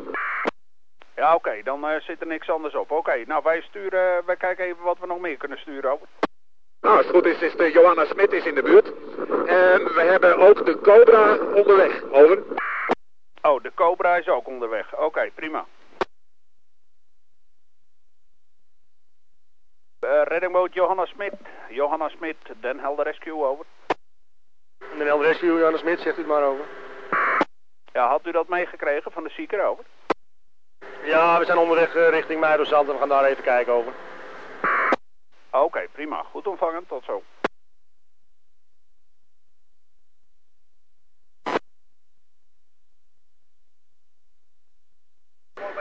Ja, 1.16 1.34
oké, 1.34 1.48
okay, 1.48 1.62
dan 1.62 1.90
uh, 1.90 2.00
zit 2.00 2.20
er 2.20 2.26
niks 2.26 2.50
anders 2.50 2.74
op. 2.74 2.90
Oké, 2.90 2.94
okay, 2.94 3.22
nou 3.22 3.42
wij 3.44 3.60
sturen, 3.60 4.24
wij 4.26 4.36
kijken 4.36 4.64
even 4.64 4.84
wat 4.84 4.98
we 4.98 5.06
nog 5.06 5.20
meer 5.20 5.36
kunnen 5.36 5.58
sturen. 5.58 5.92
Over. 5.92 6.06
Nou, 6.80 6.96
als 6.96 7.06
het 7.06 7.14
goed 7.14 7.26
is, 7.26 7.40
is 7.40 7.56
de 7.56 7.70
Johanna 7.72 8.04
Smit 8.04 8.32
is 8.32 8.44
in 8.44 8.54
de 8.54 8.62
buurt. 8.62 8.86
En 9.46 9.94
we 9.94 10.02
hebben 10.08 10.38
ook 10.38 10.66
de 10.66 10.80
Cobra 10.80 11.36
onderweg. 11.36 12.02
Over. 12.10 12.42
Oh, 13.42 13.62
de 13.62 13.72
Cobra 13.74 14.16
is 14.16 14.28
ook 14.28 14.46
onderweg. 14.46 14.94
Oké, 14.94 15.04
okay, 15.04 15.30
prima. 15.30 15.66
Uh, 20.00 20.22
reddingboot 20.24 20.74
Johanna 20.74 21.06
Smit. 21.06 21.32
Johanna 21.68 22.08
Smit, 22.08 22.36
Den 22.60 22.78
Helder 22.78 23.04
Rescue, 23.04 23.44
over. 23.44 23.64
Den 24.78 25.06
Helder 25.06 25.26
Rescue, 25.26 25.58
Johanna 25.58 25.78
Smit, 25.78 26.00
zegt 26.00 26.16
u 26.16 26.20
het 26.20 26.28
maar 26.28 26.42
over. 26.42 26.64
Ja, 27.92 28.08
had 28.08 28.26
u 28.26 28.30
dat 28.30 28.48
meegekregen 28.48 29.12
van 29.12 29.24
de 29.24 29.30
zieker, 29.30 29.64
over? 29.64 29.84
Ja, 31.02 31.38
we 31.38 31.44
zijn 31.44 31.58
onderweg 31.58 31.94
uh, 31.94 32.08
richting 32.08 32.40
Muiderzand 32.40 32.86
en 32.86 32.92
we 32.92 32.98
gaan 32.98 33.08
daar 33.08 33.24
even 33.24 33.44
kijken 33.44 33.72
over. 33.72 33.92
Oké, 35.50 35.64
okay, 35.64 35.88
prima. 35.88 36.22
Goed 36.22 36.46
ontvangen. 36.46 36.86
Tot 36.86 37.04
zo. 37.04 37.22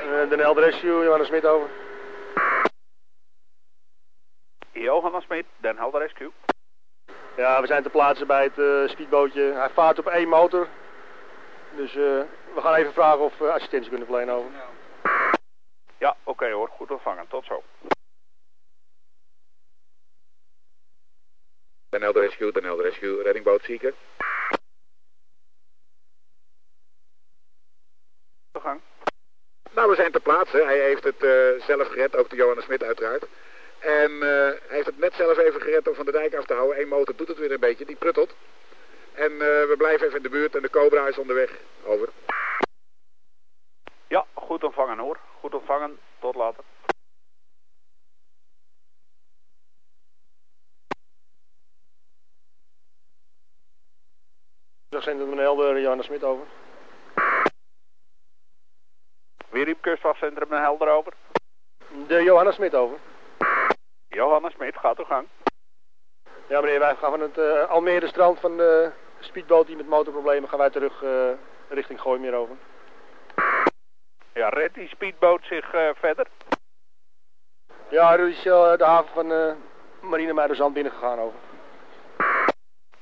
Uh, 0.08 0.30
Den 0.30 0.40
Helder 0.40 0.64
Rescue, 0.64 1.04
Johanna 1.04 1.26
Smit 1.26 1.46
over. 1.46 1.70
Johanna 4.72 5.20
Smit, 5.20 5.46
Den 5.58 5.78
Helder 5.78 6.02
Rescue. 6.02 6.32
Ja, 7.38 7.62
we 7.62 7.68
zijn 7.68 7.84
te 7.84 7.90
plaatsen 7.90 8.28
bij 8.28 8.44
het 8.44 8.58
uh, 8.58 8.88
speedbootje. 8.88 9.42
Hij 9.42 9.70
vaart 9.70 10.00
op 10.00 10.08
één 10.08 10.28
motor. 10.28 10.68
Dus 11.76 11.96
uh, 11.96 12.22
we 12.54 12.62
gaan 12.62 12.74
even 12.74 12.94
vragen 12.94 13.20
of 13.20 13.38
we 13.38 13.52
assistentie 13.52 13.90
kunnen 13.90 14.08
verlenen 14.08 14.36
over. 14.36 14.52
Ja, 15.98 16.10
oké 16.24 16.30
okay, 16.30 16.52
hoor. 16.52 16.68
Goed 16.68 16.92
ontvangen. 16.92 17.28
Tot 17.28 17.46
zo. 17.46 17.64
Den 21.90 22.02
Helder 22.02 22.22
Rescue, 22.22 22.52
Den 22.52 22.64
Helder 22.64 22.86
Rescue, 22.86 23.24
reddingboot 23.24 23.64
Seeker. 23.64 23.94
De 28.52 28.60
gang. 28.60 28.82
Nou, 29.72 29.90
we 29.90 29.96
zijn 29.96 30.12
ter 30.12 30.22
plaatse. 30.22 30.58
Hij 30.58 30.80
heeft 30.80 31.04
het 31.04 31.24
eh, 31.24 31.66
zelf 31.66 31.88
gered, 31.88 32.16
ook 32.16 32.30
de 32.30 32.36
Johannes 32.36 32.64
Smit 32.64 32.84
uiteraard. 32.84 33.26
En 33.80 34.12
eh, 34.12 34.20
hij 34.68 34.76
heeft 34.76 34.86
het 34.86 34.98
net 34.98 35.14
zelf 35.14 35.38
even 35.38 35.62
gered 35.62 35.88
om 35.88 35.96
van 35.96 36.06
de 36.06 36.12
dijk 36.12 36.36
af 36.36 36.46
te 36.46 36.54
houden. 36.54 36.82
Eén 36.82 36.88
motor 36.88 37.16
doet 37.16 37.28
het 37.28 37.38
weer 37.38 37.52
een 37.52 37.60
beetje, 37.60 37.86
die 37.86 37.96
pruttelt. 37.96 38.36
En 39.14 39.32
eh, 39.32 39.40
we 39.40 39.76
blijven 39.78 40.06
even 40.06 40.18
in 40.18 40.24
de 40.24 40.30
buurt 40.30 40.56
en 40.56 40.62
de 40.62 40.70
Cobra 40.70 41.08
is 41.08 41.18
onderweg. 41.18 41.52
Over. 41.84 42.10
Ja, 44.08 44.26
goed 44.34 44.64
ontvangen 44.64 44.98
hoor. 44.98 45.20
Goed 45.40 45.54
ontvangen. 45.54 46.00
Tot 46.20 46.36
later. 46.36 46.64
Kustwachtcentrum 54.90 55.32
Den 55.32 55.40
Helder, 55.40 55.78
Johannes 55.80 56.06
Smit 56.06 56.24
over. 56.24 56.46
Wie 59.52 59.64
riep 59.64 59.82
kustwachtcentrum 59.82 60.50
Den 60.50 60.62
Helder 60.62 60.88
over? 60.88 61.14
De 62.08 62.24
Johannes 62.24 62.56
Smit 62.56 62.74
over. 62.74 62.98
Johannes 64.08 64.54
Smit, 64.54 64.78
gaat 64.78 64.98
uw 64.98 65.06
gang. 65.06 65.28
Ja 66.48 66.62
meneer, 66.62 66.80
wij 66.80 66.96
gaan 66.96 67.12
van 67.12 67.20
het 67.20 67.38
uh, 67.38 67.70
Almere 67.70 68.08
strand 68.08 68.40
van 68.40 68.58
de 68.58 68.92
speedboot 69.20 69.68
die 69.68 69.76
met 69.76 69.88
motorproblemen 69.88 70.50
gaan 70.50 70.60
wij 70.60 70.70
terug 70.70 71.02
uh, 71.02 71.32
richting 71.70 72.02
Gooimeer 72.02 72.34
over. 72.34 72.56
Ja, 74.34 74.50
redt 74.50 74.74
die 74.74 74.88
speedboot 74.88 75.44
zich 75.44 75.74
uh, 75.74 75.90
verder? 75.96 76.28
Ja, 77.90 78.14
er 78.14 78.28
is 78.28 78.42
de 78.42 78.78
haven 78.80 79.14
van 79.14 79.32
uh, 79.32 79.54
Marine 80.02 80.34
Muiderzand 80.34 80.74
binnengegaan 80.74 81.20
over. 81.20 81.40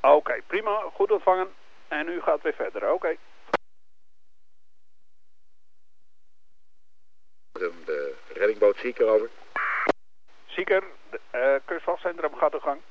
Oké, 0.02 0.16
okay, 0.16 0.42
prima. 0.48 0.82
Goed 0.94 1.12
ontvangen. 1.12 1.48
En 1.88 2.08
u 2.08 2.22
gaat 2.22 2.42
weer 2.42 2.54
verder, 2.54 2.84
oké. 2.84 2.94
Okay. 2.94 3.18
De 7.86 8.14
reddingboot 8.34 8.78
Zieker 8.78 9.08
over. 9.08 9.30
Zieker, 10.46 10.84
uh, 11.36 11.56
kustwachtcentrum 11.66 12.36
gaat 12.36 12.54
uw 12.54 12.60
gang. 12.60 12.82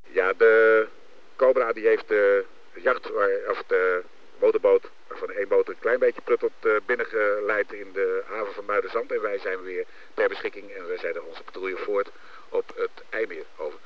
Ja, 0.00 0.32
de 0.32 0.88
Cobra 1.36 1.72
die 1.72 1.86
heeft 1.86 2.08
de 2.08 2.46
jacht, 2.74 3.10
of 3.50 3.62
de 3.66 4.04
motorboot, 4.38 4.90
waarvan 5.08 5.30
één 5.30 5.48
boot 5.48 5.68
een 5.68 5.78
klein 5.78 5.98
beetje 5.98 6.20
pruttelt, 6.20 6.52
uh, 6.62 6.76
binnengeleid 6.86 7.72
in 7.72 7.92
de 7.92 8.24
haven 8.26 8.54
van 8.54 8.64
Muiderzand. 8.64 9.12
En 9.12 9.22
wij 9.22 9.38
zijn 9.38 9.62
weer 9.62 9.86
ter 10.14 10.28
beschikking 10.28 10.70
en 10.70 10.86
we 10.86 10.98
zetten 10.98 11.24
onze 11.24 11.42
patrouille 11.42 11.76
voort 11.76 12.10
op 12.48 12.72
het 12.76 13.04
IJmeer 13.10 13.46
over. 13.56 13.78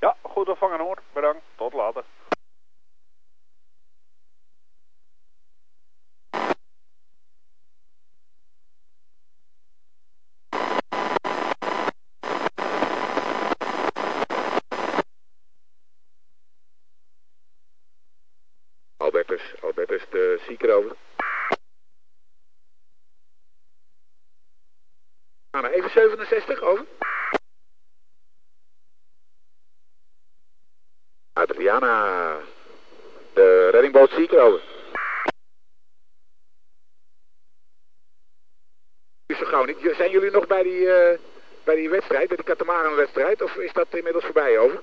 Ja, 0.00 0.16
goed 0.22 0.48
ontvangen 0.48 0.80
hoor. 0.80 0.98
Bedankt. 1.12 1.42
Tot 1.56 1.72
later. 1.72 2.04
Albertus, 18.96 19.54
Albertus 19.62 20.02
de 20.10 20.42
zieker 20.46 20.74
over. 20.74 20.96
Even 25.50 25.90
67, 25.90 26.60
over. 26.60 26.86
Adriana, 31.32 32.38
de 33.32 33.68
reddingboot 33.70 34.10
Zieker 34.10 34.40
over. 34.40 34.62
Zo 39.26 39.44
gauw 39.44 39.64
niet. 39.64 39.94
Zijn 39.96 40.10
jullie 40.10 40.30
nog 40.30 40.46
bij 40.46 40.62
die, 40.62 40.80
uh, 40.80 41.18
bij 41.64 41.74
die 41.74 41.90
wedstrijd, 41.90 42.28
bij 42.28 42.36
die 42.36 42.46
Katamaran-wedstrijd, 42.46 43.42
of 43.42 43.56
is 43.56 43.72
dat 43.72 43.94
inmiddels 43.94 44.24
voorbij 44.24 44.58
over? 44.58 44.82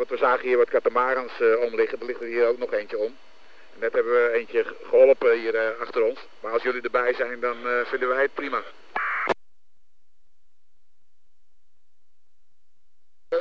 Want 0.00 0.12
we 0.12 0.18
zagen 0.18 0.39
hier 0.50 0.58
wat 0.58 0.70
katamarans 0.70 1.40
uh, 1.40 1.60
omliggen, 1.60 2.00
er 2.00 2.06
ligt 2.06 2.20
er 2.20 2.26
hier 2.26 2.46
ook 2.46 2.58
nog 2.58 2.72
eentje 2.72 2.98
om. 2.98 3.16
Net 3.74 3.92
hebben 3.92 4.12
we 4.12 4.32
eentje 4.32 4.64
geholpen 4.82 5.38
hier 5.38 5.54
uh, 5.54 5.80
achter 5.80 6.02
ons. 6.02 6.26
Maar 6.40 6.52
als 6.52 6.62
jullie 6.62 6.82
erbij 6.82 7.14
zijn, 7.14 7.40
dan 7.40 7.56
vinden 7.84 8.08
wij 8.08 8.22
het 8.22 8.34
prima. 8.34 8.62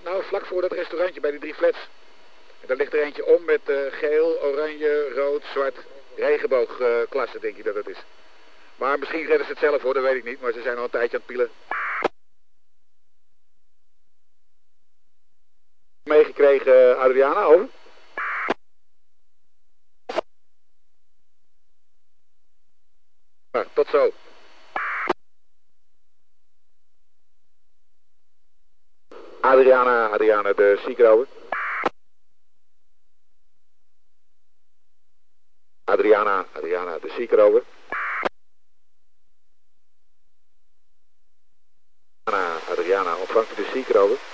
Nou, 0.03 0.23
vlak 0.23 0.45
voor 0.45 0.61
dat 0.61 0.71
restaurantje 0.71 1.21
bij 1.21 1.31
die 1.31 1.39
drie 1.39 1.53
flats. 1.53 1.77
Daar 2.65 2.77
ligt 2.77 2.93
er 2.93 3.01
eentje 3.01 3.25
om 3.25 3.45
met 3.45 3.61
geel, 3.91 4.41
oranje, 4.41 5.11
rood, 5.13 5.43
zwart, 5.43 5.77
regenboogklasse, 6.15 7.39
denk 7.39 7.57
ik 7.57 7.63
dat 7.63 7.75
het 7.75 7.87
is. 7.87 8.03
Maar 8.75 8.99
misschien 8.99 9.25
redden 9.25 9.45
ze 9.45 9.51
het 9.51 9.61
zelf 9.61 9.81
hoor, 9.81 9.93
dat 9.93 10.03
weet 10.03 10.15
ik 10.15 10.23
niet. 10.23 10.41
Maar 10.41 10.51
ze 10.51 10.61
zijn 10.61 10.77
al 10.77 10.83
een 10.83 10.89
tijdje 10.89 11.17
aan 11.17 11.23
het 11.25 11.35
pielen. 11.35 11.49
Meegekregen, 16.49 16.99
Adriana, 16.99 17.45
over. 17.45 17.69
Nou, 23.51 23.65
tot 23.73 23.87
zo. 23.87 24.11
Adriana, 29.41 30.09
Adriana 30.09 30.53
de 30.53 30.79
Ziekerover. 30.85 31.27
Adriana, 35.83 36.45
Adriana 36.53 36.97
de 36.99 37.09
Ziekerover. 37.09 37.63
Adriana, 42.23 42.59
Adriana, 42.69 43.15
ontvangt 43.15 43.51
u 43.51 43.55
de 43.55 43.69
Ziekerover? 43.73 44.28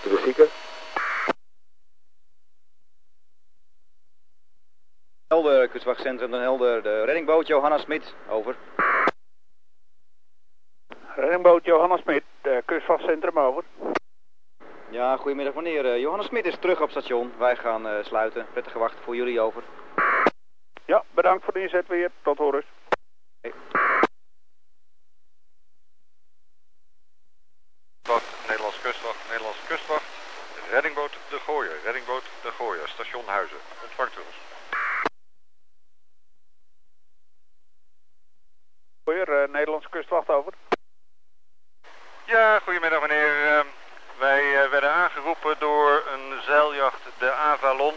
Zieker? 0.00 0.48
Helder, 5.28 5.68
kustwachtcentrum 5.68 6.30
Den 6.30 6.40
Helder, 6.40 6.82
de 6.82 7.04
reddingboot 7.04 7.46
Johanna 7.46 7.78
Smit, 7.78 8.14
over. 8.28 8.56
Reddingboot 11.16 11.64
Johanna 11.64 11.96
Smit, 11.96 12.24
kustwachtcentrum 12.64 13.38
over. 13.38 13.64
Ja, 14.94 15.16
goedemiddag 15.16 15.54
meneer. 15.54 15.84
Uh, 15.84 16.00
Johanna 16.00 16.22
Smit 16.22 16.46
is 16.46 16.56
terug 16.58 16.80
op 16.80 16.90
station. 16.90 17.32
Wij 17.38 17.56
gaan 17.56 17.86
uh, 17.86 18.04
sluiten. 18.04 18.46
Prettige 18.52 18.78
wacht 18.78 18.96
voor 19.04 19.16
jullie 19.16 19.40
over. 19.40 19.62
Ja, 20.84 21.04
bedankt 21.10 21.44
voor 21.44 21.52
de 21.52 21.60
inzet 21.60 21.86
weer. 21.86 22.10
Tot 22.22 22.38
horens. 22.38 22.66
Hey. 23.40 23.52
Wacht, 28.02 28.48
Nederlands 28.48 28.80
kustwacht, 28.80 29.28
Nederlands 29.28 29.58
kustwacht. 29.68 30.04
Reddingboot 30.70 31.12
De 31.28 31.38
Gooier, 31.38 31.76
reddingboot 31.84 32.24
De 32.42 32.50
Gooier, 32.50 32.88
station 32.88 33.26
Huizen. 33.26 33.58
Ontvangt 33.82 34.16
u 34.16 34.20
ons. 34.26 34.36
Gooier, 39.04 39.48
Nederlands 39.50 39.88
kustwacht 39.88 40.28
over. 40.28 40.52
Ja, 42.24 42.58
goedemiddag 42.58 43.00
meneer. 43.00 43.58
Uh, 43.58 43.64
wij 44.18 44.64
uh, 44.64 44.70
werden 44.70 44.92
aangeroepen 44.92 45.56
door 45.58 46.02
een 46.12 46.42
zeiljacht, 46.42 47.00
de 47.18 47.32
Avalon, 47.32 47.94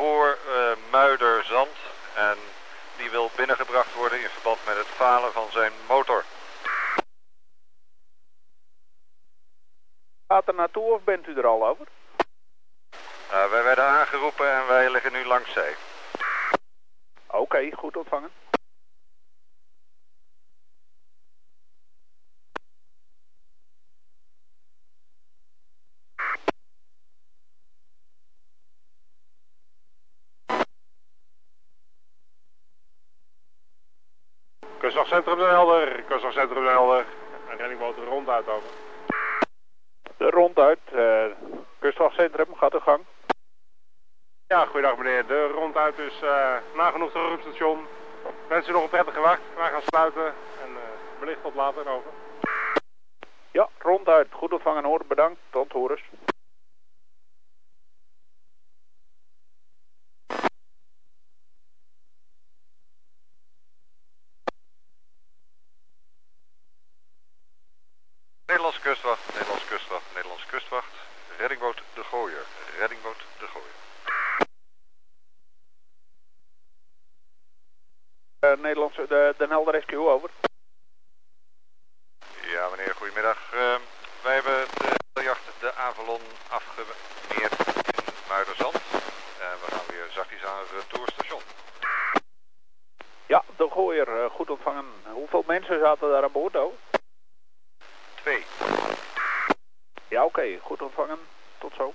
voor 0.00 0.38
uh, 0.46 0.72
Muiderzand. 0.90 1.76
En 2.14 2.38
die 2.96 3.10
wil 3.10 3.30
binnengebracht 3.36 3.94
worden 3.94 4.22
in 4.22 4.28
verband 4.28 4.58
met 4.66 4.76
het 4.76 4.86
falen 4.86 5.32
van 5.32 5.50
zijn 5.50 5.72
motor. 5.88 6.24
Gaat 10.28 10.48
er 10.48 10.54
naartoe 10.54 10.92
of 10.92 11.04
bent 11.04 11.26
u 11.26 11.36
er 11.36 11.46
al 11.46 11.66
over? 11.66 11.86
Uh, 13.32 13.50
wij 13.50 13.62
werden 13.62 13.84
aangeroepen 13.84 14.52
en 14.52 14.66
wij 14.66 14.90
liggen 14.90 15.12
nu 15.12 15.24
langs 15.24 15.52
zee. 15.52 15.74
Oké, 17.26 17.36
okay, 17.36 17.72
goed 17.76 17.96
ontvangen. 17.96 18.30
Kustwachtcentrum 35.10 35.38
Den 35.38 35.56
Helder, 35.56 36.02
kustwachtcentrum 36.08 36.64
Den 36.64 36.72
Helder. 36.72 37.04
En 37.50 37.56
reddingboot 37.56 37.96
er 37.96 38.04
ronduit 38.04 38.48
over. 38.48 38.70
De 40.16 40.30
ronduit, 40.30 40.78
uh, 40.92 41.24
kustwachtcentrum, 41.78 42.54
gaat 42.56 42.72
de 42.72 42.80
gang. 42.80 43.04
Ja, 44.46 44.64
goeiedag 44.64 44.96
meneer. 44.96 45.26
De 45.26 45.46
ronduit 45.46 45.98
is 45.98 46.22
uh, 46.22 46.56
nagenoeg 46.74 47.10
terug 47.10 47.26
op 47.26 47.32
het 47.32 47.40
station. 47.40 47.86
Wensen 48.48 48.70
u 48.70 48.74
nog 48.74 48.82
een 48.82 48.88
prettige 48.88 49.20
wacht. 49.20 49.40
Wij 49.56 49.70
gaan 49.70 49.82
sluiten 49.82 50.26
en 50.62 50.70
uh, 50.70 50.78
wellicht 51.18 51.42
tot 51.42 51.54
later 51.54 51.88
over. 51.88 52.10
Ja, 53.50 53.68
ronduit. 53.78 54.26
Goed 54.32 54.52
ontvangen 54.52 54.84
hoor. 54.84 55.00
Bedankt. 55.06 55.40
Tot 55.50 55.72
horens. 55.72 56.02
Nederlandse 68.50 68.80
kustwacht, 68.80 69.34
Nederlandse 69.34 69.66
kustwacht, 69.66 70.04
Nederlandse 70.14 70.46
kustwacht. 70.46 70.92
Reddingboot 71.38 71.82
De 71.94 72.04
Gooier, 72.04 72.44
reddingboot 72.78 73.16
De 73.38 73.46
Gooier. 73.46 73.76
Uh, 78.40 78.62
Nederlandse, 78.62 79.06
de, 79.06 79.34
Den 79.38 79.50
Helder 79.50 79.74
Rescue, 79.74 80.08
over. 80.08 80.30
Ja 82.42 82.68
meneer, 82.68 82.94
goedemiddag. 82.94 83.54
Uh, 83.54 83.74
wij 84.22 84.34
hebben 84.34 84.66
de 85.12 85.22
jacht 85.22 85.60
de 85.60 85.74
Avalon 85.74 86.20
afgemeerd 86.48 86.94
in 87.42 88.04
Muiderzand. 88.28 88.74
En 89.40 89.54
we 89.64 89.70
gaan 89.70 89.86
weer 89.88 90.10
zachtjes 90.10 90.44
aan 90.44 90.58
het 90.58 90.70
retourstation. 90.70 91.42
Ja, 93.26 93.44
De 93.56 93.68
Gooier, 93.70 94.08
uh, 94.08 94.30
goed 94.30 94.50
ontvangen. 94.50 94.86
Hoeveel 95.12 95.44
mensen 95.60 95.80
zaten 95.80 96.10
daar 96.10 96.22
aan 96.22 96.32
boord, 96.32 96.56
oh? 96.56 96.72
Twee. 98.14 98.44
Ja, 100.08 100.24
oké. 100.24 100.40
Okay. 100.40 100.58
Goed 100.62 100.82
ontvangen. 100.82 101.18
Tot 101.58 101.72
zo. 101.74 101.94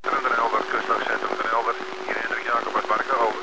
Den 0.00 0.32
Helder, 0.32 0.64
kustwachtcentrum 0.70 1.36
Den 1.36 1.50
Helder. 1.50 1.74
Hier 2.04 2.20
Hendrik 2.20 2.44
Jacob 2.44 2.74
uit 2.74 2.86
Barker, 2.86 3.18
over. 3.20 3.42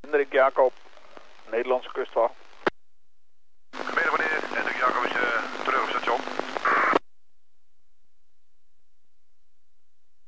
Hendrik 0.00 0.32
Jacob, 0.32 0.72
Nederlandse 1.50 1.92
kustwacht. 1.92 2.34
Goedemiddag 3.70 4.16
meneer, 4.18 4.54
Hendrik 4.54 4.76
Jacob 4.76 5.04
is 5.04 5.12
uh, 5.12 5.64
terug 5.64 5.82
op 5.82 5.88
station. 5.88 6.20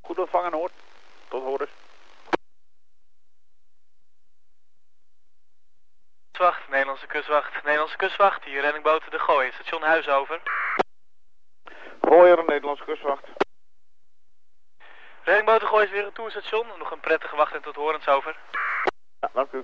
Goed 0.01 0.19
ontvangen 0.19 0.53
hoor. 0.53 0.71
Tot 1.29 1.43
horens. 1.43 1.71
Kustwacht, 6.31 6.69
Nederlandse 6.69 7.07
kustwacht, 7.07 7.65
Nederlandse 7.99 8.17
kustwacht. 8.17 8.45
Hier 8.45 8.63
reddingboot 8.63 9.11
De 9.11 9.19
Gooi, 9.19 9.51
station 9.53 9.83
Huisover. 9.83 10.41
Gooier, 12.01 12.45
Nederlandse 12.45 12.85
kustwacht. 12.85 13.25
Reddingboot 15.25 15.61
De 15.61 15.67
Gooi 15.67 15.85
is 15.85 15.91
weer 15.91 16.05
een 16.07 16.13
toerstation. 16.13 16.67
Nog 16.79 16.91
een 16.91 17.01
prettige 17.01 17.37
wacht 17.37 17.55
en 17.55 17.63
tot 17.63 17.75
horens 17.75 18.09
over. 18.09 18.37
Ja, 19.21 19.31
dank 19.33 19.53
u. 19.53 19.63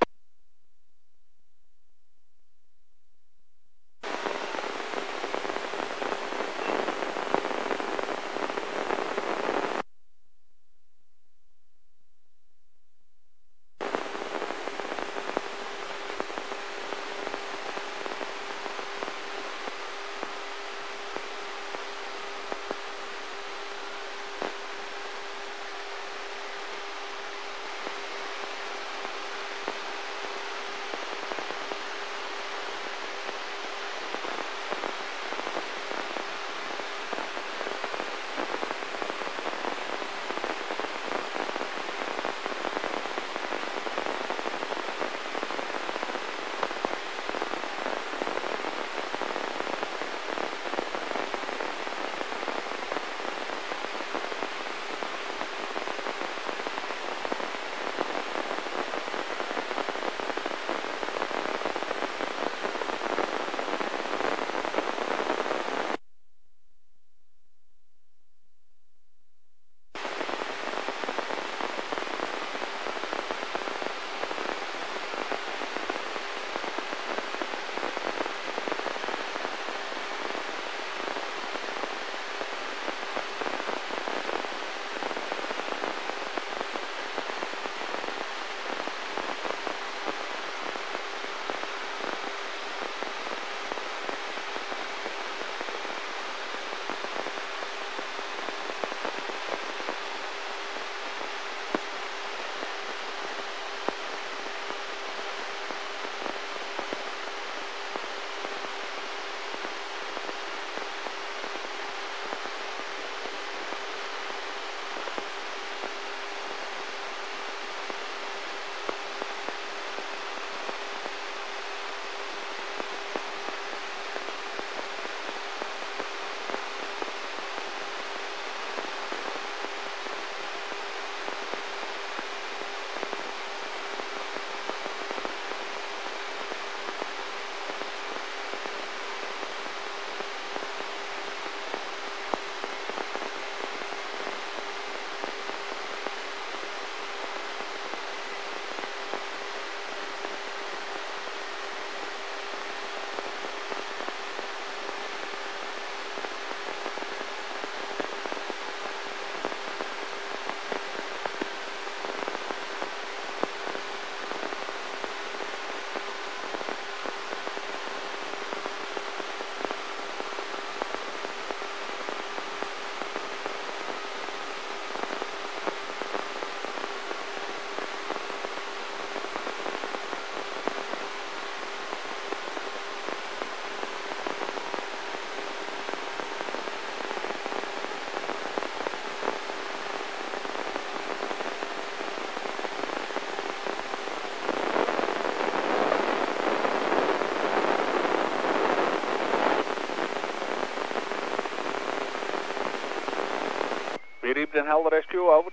Den 204.54 204.66
Helder 204.66 204.90
Rescue, 204.92 205.28
over. 205.28 205.50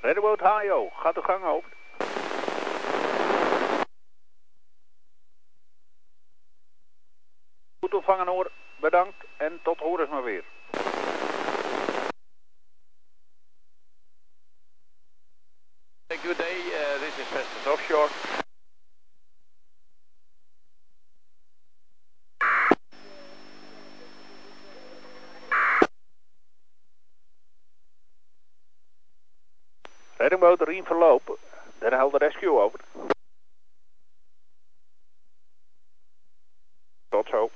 Redwood 0.00 0.40
Hayo, 0.40 0.90
gaat 0.96 1.16
uw 1.16 1.22
gang 1.22 1.44
over. 1.44 1.70
Goed 7.80 7.94
ontvangen 7.94 8.26
hoor, 8.26 8.50
bedankt 8.80 9.24
en 9.36 9.60
tot 9.62 9.78
horens 9.78 10.10
maar 10.10 10.22
weer. 10.22 10.44
Good 16.08 16.38
day, 16.38 16.56
uh, 16.56 16.98
this 16.98 17.18
is 17.18 17.26
Vestas 17.26 17.72
Offshore. 17.72 18.44
Reddingboot 30.76 30.76
Rien 30.76 30.84
verloop, 30.84 31.38
Den 31.78 31.92
Helder 31.92 32.18
Rescue, 32.18 32.60
over. 32.60 32.80
Tot 37.08 37.28
zo. 37.28 37.50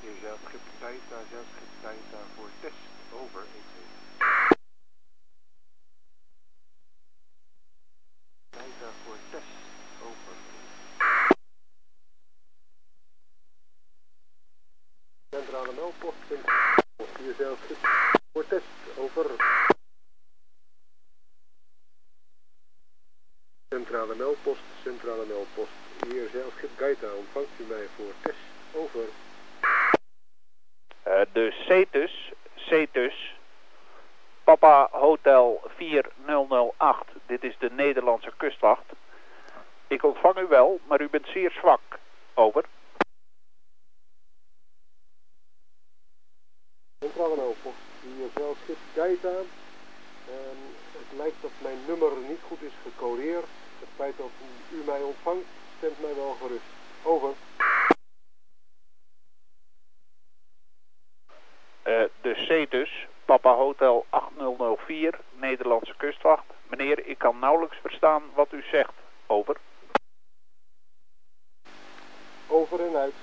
Hier 0.00 0.16
zeilschip 0.22 0.60
Taita, 0.80 1.16
zeilschip 1.30 1.70
Taita 1.82 2.18
voor 2.36 2.50
test, 2.60 2.74
over. 3.12 3.44
Taita 8.50 8.90
voor 9.04 9.16
test, 9.30 9.54
over. 10.02 10.34
Centrale 15.30 15.72
meldpost, 15.72 16.16
hier 17.18 17.34
zeilschip 17.38 17.76
voor 18.32 18.46
test, 18.46 18.64
over. 18.96 19.26
Centrale 23.68 24.14
meldpost, 24.14 24.60
centrale 24.82 25.26
meldpost. 25.26 25.70
Hier 26.06 26.28
zeilschip 26.32 26.70
Gaita, 26.76 27.12
ontvangt 27.12 27.48
u 27.58 27.64
mij 27.64 27.86
voor 27.96 28.12
test, 28.22 28.38
over. 28.72 29.04
Uh, 31.06 31.20
de 31.32 31.50
Cetus, 31.66 32.32
Cetus, 32.54 33.36
Papa 34.44 34.88
Hotel 34.90 35.62
4008. 35.76 37.04
Dit 37.26 37.44
is 37.44 37.56
de 37.58 37.70
Nederlandse 37.70 38.32
kustwacht. 38.36 38.84
Ik 39.86 40.04
ontvang 40.04 40.38
u 40.38 40.46
wel, 40.46 40.80
maar 40.88 41.00
u 41.00 41.08
bent 41.08 41.26
zeer 41.26 41.50
zwak. 41.50 41.98
Over. 42.34 42.64
Centrale 46.98 47.36
meldpost, 47.36 47.76
hier 48.00 48.28
zeilschip 48.34 48.78
Gaita. 48.94 49.36
En 50.28 50.56
het 50.92 51.16
lijkt 51.16 51.42
dat 51.42 51.50
mijn 51.62 51.78
nummer 51.86 52.10
niet 52.28 52.40
goed 52.48 52.62
is 52.62 52.72
gecodeerd. 52.82 53.46
Het 53.78 53.88
feit 53.96 54.16
dat 54.16 54.30
u 54.72 54.82
mij 54.86 55.02
ontvangt, 55.02 55.46
stemt 55.76 56.00
mij 56.00 56.14
wel 56.14 56.36
gerust. 56.40 56.70
Over. 57.02 57.32
Uh, 61.84 62.04
de 62.20 62.34
Cetus, 62.34 63.06
Papa 63.24 63.54
Hotel 63.54 64.06
8004, 64.10 65.20
Nederlandse 65.34 65.94
kustwacht. 65.96 66.44
Meneer, 66.66 67.06
ik 67.06 67.18
kan 67.18 67.38
nauwelijks 67.38 67.76
verstaan 67.80 68.22
wat 68.34 68.52
u 68.52 68.62
zegt. 68.70 68.92
Over. 69.26 69.56
Over 72.58 72.80
en 72.80 72.96
uit. 72.96 73.14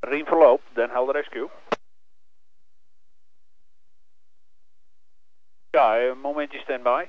Rien 0.00 0.26
verloop, 0.26 0.60
Den 0.74 0.90
Helder 0.90 1.14
Rescue. 1.14 1.50
Ja, 5.70 6.00
een 6.00 6.18
momentje 6.18 6.60
standby. 6.60 7.08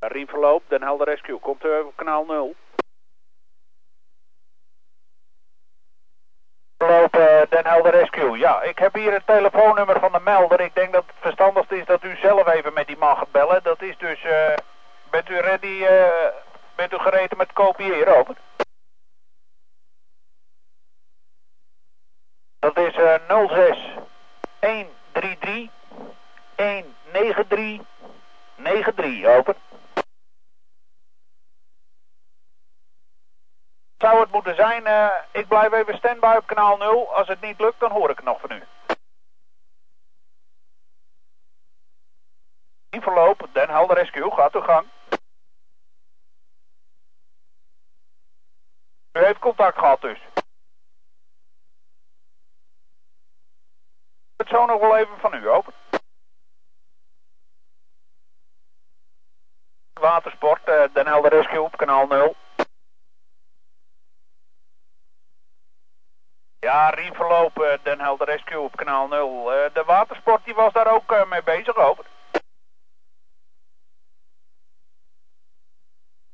Rien 0.00 0.26
verloop, 0.26 0.62
Den 0.68 0.82
Helder 0.82 1.06
Rescue. 1.06 1.38
Komt 1.38 1.64
u 1.64 1.80
op 1.80 1.96
kanaal 2.08 2.24
0. 2.24 2.54
Verloop, 6.78 7.16
uh, 7.16 7.42
Den 7.48 7.66
Helder 7.66 7.92
Rescue. 7.92 8.38
Ja, 8.38 8.62
ik 8.62 8.78
heb 8.78 8.94
hier 8.94 9.12
het 9.12 9.26
telefoonnummer 9.26 10.00
van 10.00 10.12
de 10.12 10.20
melder. 10.20 10.60
Ik 10.60 10.74
denk 10.74 10.92
dat 10.92 11.04
het 11.06 11.14
verstandigst 11.20 11.70
is 11.72 11.84
dat 11.84 12.04
u 12.04 12.16
zelf 12.16 12.46
even 12.46 12.72
met 12.72 12.86
die 12.86 12.96
man 12.96 13.16
gaat 13.16 13.30
bellen. 13.30 13.62
Dat 13.62 13.82
is 13.82 13.96
dus, 13.98 14.24
uh, 14.24 14.54
bent 15.10 15.28
u 15.28 15.38
ready, 15.38 15.66
uh, 15.66 16.26
bent 16.74 16.92
u 16.92 16.98
gereden 16.98 17.36
met 17.36 17.52
kopiëren, 17.52 18.16
over? 18.16 18.34
Dat 22.58 22.76
is 22.76 22.96
uh, 22.96 23.14
06 23.48 23.94
133 24.60 25.70
193 26.56 27.86
93, 28.56 29.24
over. 29.24 29.54
Zou 33.98 34.20
het 34.20 34.32
moeten 34.32 34.54
zijn, 34.54 34.82
uh, 34.86 35.08
ik 35.32 35.48
blijf 35.68 35.86
even 35.86 35.98
standby 35.98 36.34
op 36.36 36.46
kanaal 36.46 36.76
0. 36.76 37.14
Als 37.14 37.28
het 37.28 37.40
niet 37.40 37.60
lukt, 37.60 37.80
dan 37.80 37.90
hoor 37.90 38.10
ik 38.10 38.16
het 38.16 38.24
nog 38.24 38.40
van 38.40 38.52
u. 38.52 38.62
In 42.90 43.02
verloop, 43.02 43.48
Den 43.52 43.68
Helder 43.68 43.96
Rescue, 43.96 44.30
gaat 44.30 44.54
uw 44.54 44.60
gang. 44.60 44.86
U 49.12 49.24
heeft 49.24 49.38
contact 49.38 49.78
gehad 49.78 50.00
dus. 50.00 50.18
Het 54.36 54.48
zo 54.48 54.66
nog 54.66 54.80
wel 54.80 54.96
even 54.96 55.18
van 55.18 55.34
u, 55.34 55.48
open. 55.48 55.72
Watersport, 59.92 60.68
uh, 60.68 60.82
Den 60.92 61.06
Helder 61.06 61.30
Rescue 61.30 61.62
op 61.62 61.76
kanaal 61.76 62.06
0. 62.06 62.36
Ja, 66.68 66.90
Rieverloop, 66.90 67.58
uh, 67.58 67.78
Den 67.82 68.00
Helder 68.00 68.26
Rescue 68.26 68.60
op 68.60 68.76
kanaal 68.76 69.08
0. 69.08 69.52
Uh, 69.52 69.64
de 69.72 69.82
watersport 69.86 70.44
die 70.44 70.54
was 70.54 70.72
daar 70.72 70.92
ook 70.94 71.12
uh, 71.12 71.24
mee 71.24 71.42
bezig, 71.42 71.76
over. 71.76 72.04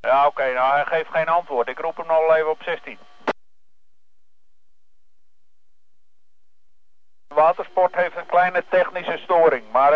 Ja, 0.00 0.26
oké, 0.26 0.52
nou 0.52 0.74
hij 0.74 0.84
geeft 0.84 1.10
geen 1.10 1.28
antwoord. 1.28 1.68
Ik 1.68 1.78
roep 1.78 1.96
hem 1.96 2.06
nog 2.06 2.34
even 2.34 2.50
op 2.50 2.62
16. 2.62 2.98
Watersport 7.28 7.94
heeft 7.94 8.16
een 8.16 8.26
kleine 8.26 8.64
technische 8.68 9.18
storing, 9.18 9.70
maar 9.72 9.92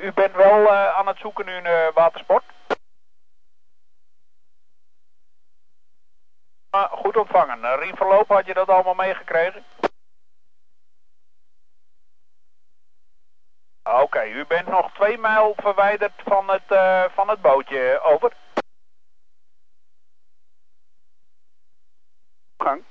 u 0.00 0.12
bent 0.12 0.34
wel 0.34 0.70
aan 0.70 1.06
het 1.06 1.18
zoeken 1.18 1.46
nu 1.46 1.52
een 1.52 1.64
uh, 1.64 1.88
watersport? 1.94 2.44
Goed 6.70 7.16
ontvangen. 7.16 7.78
Riemverloop, 7.78 8.28
had 8.28 8.46
je 8.46 8.54
dat 8.54 8.68
allemaal 8.68 8.94
meegekregen? 8.94 9.64
Oké, 13.82 14.00
okay, 14.02 14.32
u 14.32 14.46
bent 14.46 14.68
nog 14.68 14.92
twee 14.92 15.18
mijl 15.18 15.54
verwijderd 15.56 16.22
van 16.24 16.50
het, 16.50 16.62
van 17.12 17.28
het 17.28 17.40
bootje, 17.40 18.00
over. 18.02 18.32
Gang. 22.58 22.84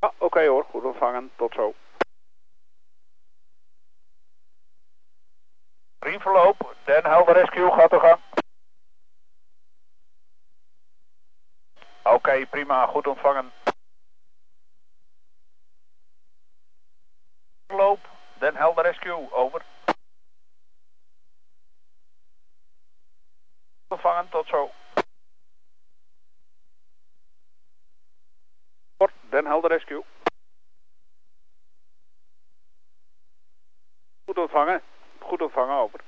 Ja, 0.00 0.12
oké 0.14 0.24
okay 0.24 0.46
hoor, 0.46 0.64
goed 0.70 0.84
ontvangen, 0.84 1.30
tot 1.36 1.54
zo. 1.54 1.74
Riemverloop, 5.98 6.74
Den 6.84 7.04
Helder 7.04 7.34
Rescue, 7.34 7.70
gaat 7.70 7.92
er 7.92 8.00
gang. 8.00 8.27
Oké, 12.14 12.46
prima, 12.46 12.86
goed 12.86 13.06
ontvangen. 13.06 13.52
Verloop, 17.66 18.08
Den 18.38 18.56
Helder 18.56 18.84
Rescue, 18.84 19.32
over. 19.32 19.64
Ontvangen, 23.88 24.28
tot 24.28 24.46
zo. 24.46 24.70
Den 29.30 29.46
Helder 29.46 29.70
Rescue. 29.70 30.04
ontvangen. 34.38 34.82
Goed 35.18 35.42
ontvangen, 35.42 35.76
over. 35.76 36.07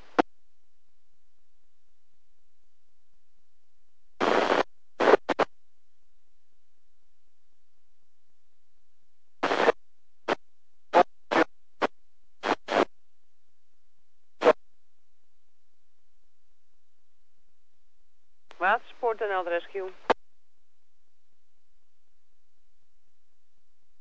En 19.20 19.42
Rescue. 19.42 19.92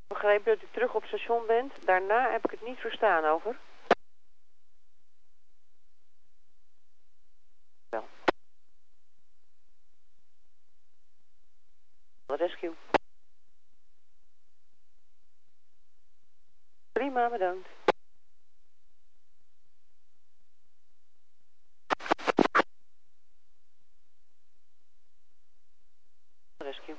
Begrepen 0.08 0.56
dat 0.56 0.64
u 0.64 0.68
terug 0.72 0.94
op 0.94 1.04
station 1.04 1.46
bent. 1.48 1.86
Daarna 1.86 2.32
heb 2.32 2.46
ik 2.46 2.52
het 2.52 2.62
niet 2.62 2.80
verstaan, 2.80 3.26
over. 3.26 3.58
Wel. 7.90 8.08
Rescue. 12.26 12.76
Prima, 16.92 17.30
bedankt. 17.30 17.68
Rescue. 26.70 26.96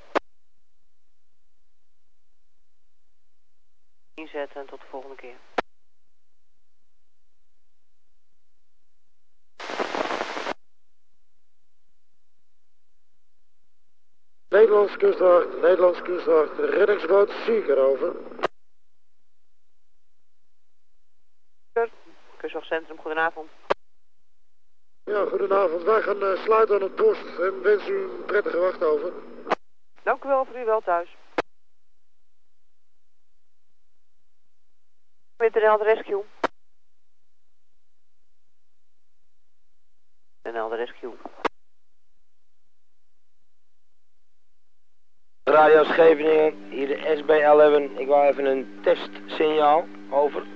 Inzetten 4.14 4.60
en 4.60 4.66
tot 4.66 4.79
de 4.79 4.79
volgende 4.90 5.16
keer. 5.16 5.36
Nederlandse 14.48 14.96
kustwacht, 14.96 15.60
Nederlandse 15.60 16.02
kustwacht, 16.02 16.58
reddingsboot 16.58 17.30
Zieker 17.30 17.78
over. 17.78 18.14
Kustwachtcentrum, 22.36 22.98
goedenavond. 22.98 23.50
Ja, 25.04 25.24
goedenavond. 25.24 25.82
Wij 25.82 26.02
gaan 26.02 26.22
eh, 26.22 26.42
sluiten 26.42 26.74
aan 26.74 26.82
het 26.82 26.94
post 26.94 27.38
en 27.38 27.62
wens 27.62 27.88
u 27.88 28.02
een 28.02 28.24
prettige 28.26 28.58
wacht 28.58 28.82
over. 28.82 29.12
Dank 30.02 30.24
u 30.24 30.28
wel 30.28 30.44
voor 30.44 30.58
u 30.58 30.64
wel 30.64 30.80
thuis. 30.80 31.16
Met 35.40 35.52
de 35.52 35.78
Rescue. 35.82 36.24
NL 40.42 40.74
Rescue. 40.74 41.12
Radio 45.44 45.84
Scheveningen, 45.84 46.68
hier 46.68 46.86
de 46.86 46.96
SB11. 46.96 47.98
Ik 47.98 48.06
wou 48.06 48.26
even 48.26 48.44
een 48.44 48.80
testsignaal. 48.82 49.84
Over. 50.10 50.46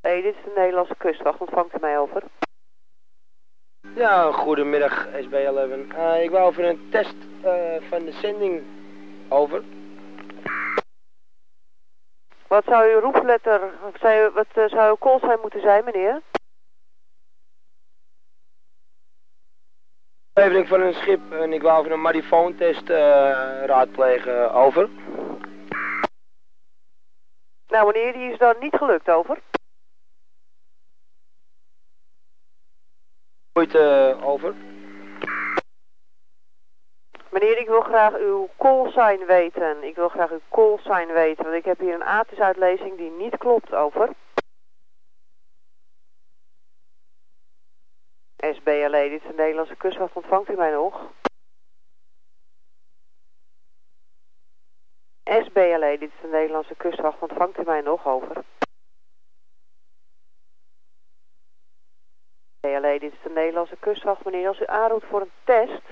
Hey, 0.00 0.22
dit 0.22 0.34
is 0.34 0.44
de 0.44 0.52
Nederlandse 0.56 0.94
kustwacht. 0.96 1.40
Ontvangt 1.40 1.74
u 1.74 1.78
mij 1.80 1.98
over? 1.98 2.22
Ja, 3.94 4.32
goedemiddag 4.32 5.06
SB11. 5.06 5.94
Eh, 5.94 6.22
ik 6.22 6.30
wou 6.30 6.50
even 6.50 6.68
een 6.68 6.88
test 6.90 7.16
eh, 7.42 7.88
van 7.88 8.04
de 8.04 8.12
zending. 8.12 8.80
Over. 9.32 9.62
Wat 12.46 12.64
zou 12.64 12.92
uw 12.94 13.00
roepletter, 13.00 13.60
of 13.62 13.98
zou, 14.00 14.30
wat 14.30 14.46
eh, 14.54 14.68
zou 14.68 14.88
uw 14.88 14.96
call 14.98 15.18
zijn 15.18 15.38
moeten 15.40 15.60
zijn, 15.60 15.84
meneer? 15.84 16.22
Levering 20.34 20.68
van 20.68 20.80
een 20.80 20.94
schip 20.94 21.32
en 21.32 21.52
ik 21.52 21.62
wou 21.62 21.80
even 21.80 21.92
een 21.92 22.00
marifoontest 22.00 22.90
eh 22.90 23.64
raadplegen. 23.64 24.52
Over. 24.52 24.88
Nou, 27.68 27.86
meneer, 27.86 28.12
die 28.12 28.32
is 28.32 28.38
dan 28.38 28.54
niet 28.60 28.76
gelukt, 28.76 29.10
over. 29.10 29.38
Eh, 33.52 34.26
over. 34.26 34.54
Meneer, 37.32 37.58
ik 37.58 37.66
wil 37.66 37.80
graag 37.80 38.14
uw 38.14 38.48
callsign 38.58 39.24
weten. 39.24 39.82
Ik 39.82 39.94
wil 39.94 40.08
graag 40.08 40.30
uw 40.30 40.40
callsign 40.50 41.12
weten, 41.12 41.44
want 41.44 41.56
ik 41.56 41.64
heb 41.64 41.78
hier 41.78 41.94
een 41.94 42.02
ATIS-uitlezing 42.02 42.96
die 42.96 43.10
niet 43.10 43.38
klopt, 43.38 43.74
over. 43.74 44.10
SBLE, 48.36 49.08
dit 49.08 49.22
is 49.22 49.28
de 49.28 49.34
Nederlandse 49.36 49.76
kustwacht, 49.76 50.16
ontvangt 50.16 50.50
u 50.50 50.54
mij 50.54 50.70
nog? 50.70 51.10
SBLE, 55.24 55.96
dit 55.98 56.10
is 56.14 56.20
de 56.20 56.28
Nederlandse 56.30 56.74
kustwacht, 56.74 57.22
ontvangt 57.22 57.58
u 57.58 57.62
mij 57.64 57.80
nog, 57.80 58.06
over? 58.06 58.44
SBLE, 62.60 62.98
dit 62.98 63.12
is 63.12 63.22
de 63.22 63.30
Nederlandse 63.30 63.76
kustwacht, 63.76 64.24
meneer, 64.24 64.48
als 64.48 64.60
u 64.60 64.66
aanroept 64.66 65.06
voor 65.06 65.20
een 65.20 65.32
test... 65.44 65.82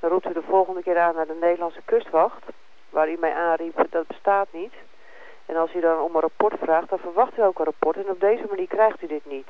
Dan 0.00 0.10
roept 0.10 0.26
u 0.26 0.32
de 0.32 0.42
volgende 0.42 0.82
keer 0.82 0.98
aan 0.98 1.14
naar 1.14 1.26
de 1.26 1.38
Nederlandse 1.40 1.82
kustwacht. 1.84 2.42
Waar 2.90 3.10
u 3.10 3.16
mij 3.16 3.34
aanriep, 3.34 3.86
dat 3.90 4.06
bestaat 4.06 4.48
niet. 4.52 4.72
En 5.46 5.56
als 5.56 5.74
u 5.74 5.80
dan 5.80 6.00
om 6.00 6.14
een 6.14 6.20
rapport 6.20 6.58
vraagt, 6.58 6.88
dan 6.88 6.98
verwacht 6.98 7.38
u 7.38 7.42
ook 7.42 7.58
een 7.58 7.64
rapport. 7.64 7.96
En 7.96 8.10
op 8.10 8.20
deze 8.20 8.46
manier 8.48 8.68
krijgt 8.68 9.02
u 9.02 9.06
dit 9.06 9.26
niet. 9.26 9.48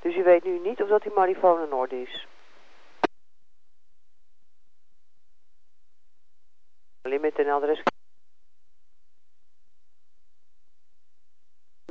Dus 0.00 0.16
u 0.16 0.22
weet 0.22 0.44
nu 0.44 0.58
niet 0.58 0.82
of 0.82 0.88
dat 0.88 1.02
die 1.02 1.12
marifoon 1.14 1.62
in 1.62 1.72
orde 1.72 2.02
is. 2.02 2.26
Limit 7.02 7.38
en 7.38 7.48
adres. 7.48 7.82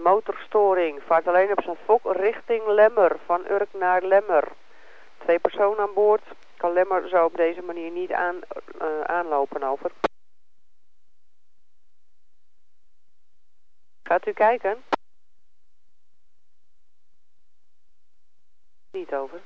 Motorstoring. 0.02 1.04
Vaart 1.04 1.28
alleen 1.28 1.52
op 1.52 1.64
zijn 1.64 1.78
fok 1.86 2.16
richting 2.16 2.68
Lemmer. 2.68 3.18
Van 3.26 3.46
Urk 3.50 3.74
naar 3.74 4.02
Lemmer. 4.02 4.48
Twee 5.18 5.40
personen 5.40 5.80
aan 5.80 5.94
boord. 5.94 6.24
Kan 6.66 6.74
Lemmer 6.74 7.10
zo 7.10 7.26
op 7.26 7.36
deze 7.36 7.62
manier 7.62 7.92
niet 7.92 8.12
aan, 8.12 8.42
eh, 8.80 9.02
aanlopen 9.02 9.64
over. 9.64 9.92
Gaat 14.04 14.28
u 14.28 14.32
kijken? 14.32 14.84
Niet 18.92 19.14
over. 19.14 19.42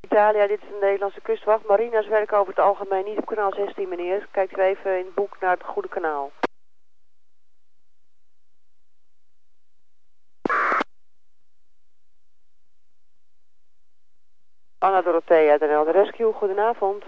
Italia, 0.00 0.46
dit 0.46 0.62
is 0.62 0.68
de 0.68 0.78
Nederlandse 0.80 1.20
kustwacht. 1.20 1.66
Marina's 1.66 2.06
werken 2.06 2.38
over 2.38 2.54
het 2.54 2.64
algemeen 2.64 3.04
niet 3.04 3.18
op 3.18 3.26
kanaal 3.26 3.52
16, 3.52 3.88
meneer. 3.88 4.28
Kijkt 4.30 4.58
u 4.58 4.60
even 4.60 4.98
in 4.98 5.04
het 5.04 5.14
boek 5.14 5.40
naar 5.40 5.54
het 5.54 5.64
goede 5.64 5.88
kanaal. 5.88 6.32
Anna 14.86 15.02
Dorothea, 15.02 15.58
de 15.58 15.66
NL 15.66 15.90
Rescue, 15.90 16.32
goedenavond. 16.32 17.04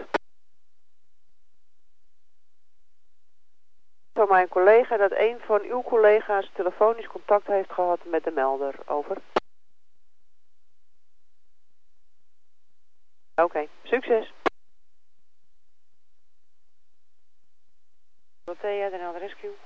Van 4.12 4.29
mijn 4.29 4.49
collega 4.49 4.97
dat 4.97 5.12
een 5.12 5.41
van 5.41 5.62
uw 5.62 5.83
collega's 5.83 6.51
telefonisch 6.55 7.07
contact 7.07 7.47
heeft 7.47 7.72
gehad 7.72 8.05
met 8.05 8.24
de 8.24 8.31
melder. 8.31 8.74
Over. 8.87 9.16
Oké, 13.35 13.66
succes. 13.83 14.33
Dorothea, 18.45 18.89
de 18.89 18.97
NL 18.97 19.18
Rescue. 19.18 19.57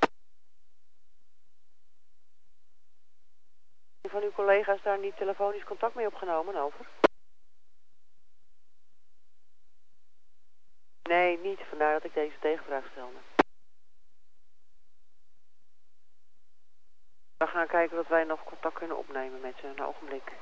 Een 4.00 4.10
van 4.10 4.22
uw 4.22 4.32
collega's 4.32 4.82
daar 4.82 4.98
niet 4.98 5.16
telefonisch 5.16 5.64
contact 5.64 5.94
mee 5.94 6.06
opgenomen, 6.06 6.56
over? 6.56 6.86
Nee, 11.02 11.38
niet. 11.38 11.60
Vandaar 11.68 11.92
dat 11.92 12.04
ik 12.04 12.14
deze 12.14 12.38
tegenvraag 12.40 12.84
stelde. 12.90 13.18
We 17.36 17.46
gaan 17.46 17.66
kijken 17.66 17.98
of 17.98 18.08
wij 18.08 18.24
nog 18.24 18.44
contact 18.44 18.78
kunnen 18.78 18.98
opnemen 18.98 19.40
met 19.40 19.54
ze. 19.60 19.66
Een 19.66 19.84
ogenblik. 19.84 20.32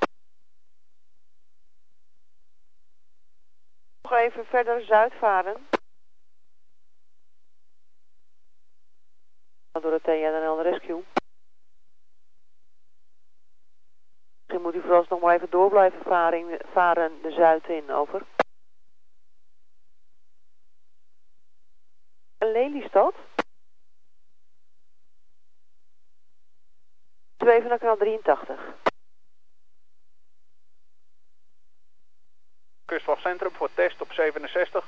Nog 4.03 4.13
even 4.13 4.47
verder 4.47 4.85
zuid 4.85 5.13
varen. 5.15 5.69
Dorothea 9.73 10.33
en 10.33 10.57
de 10.57 10.63
Rescue. 10.63 11.05
Misschien 14.37 14.63
moet 14.63 14.75
u 14.75 14.81
vooralsnog 14.81 15.21
maar 15.21 15.35
even 15.35 15.51
door 15.51 15.71
blijven 15.71 16.03
varen, 16.03 16.59
varen 16.73 17.23
de 17.23 17.31
zuid 17.31 17.69
in, 17.69 17.91
over. 17.91 18.23
Lelystad. 22.71 23.15
Doe 27.37 27.53
even 27.53 27.69
naar 27.69 27.79
kanaal 27.79 27.97
83. 27.97 28.61
Kustwachtcentrum 32.85 33.53
voor 33.53 33.71
test 33.75 34.01
op 34.01 34.13
67. 34.13 34.87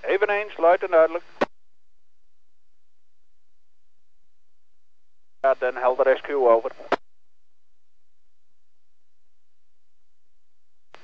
Eveneens, 0.00 0.56
luid 0.56 0.82
en 0.82 0.90
duidelijk. 0.90 1.24
Ja, 5.40 5.54
Den 5.54 5.76
Helder 5.76 6.18
SQ 6.18 6.30
over. 6.30 6.72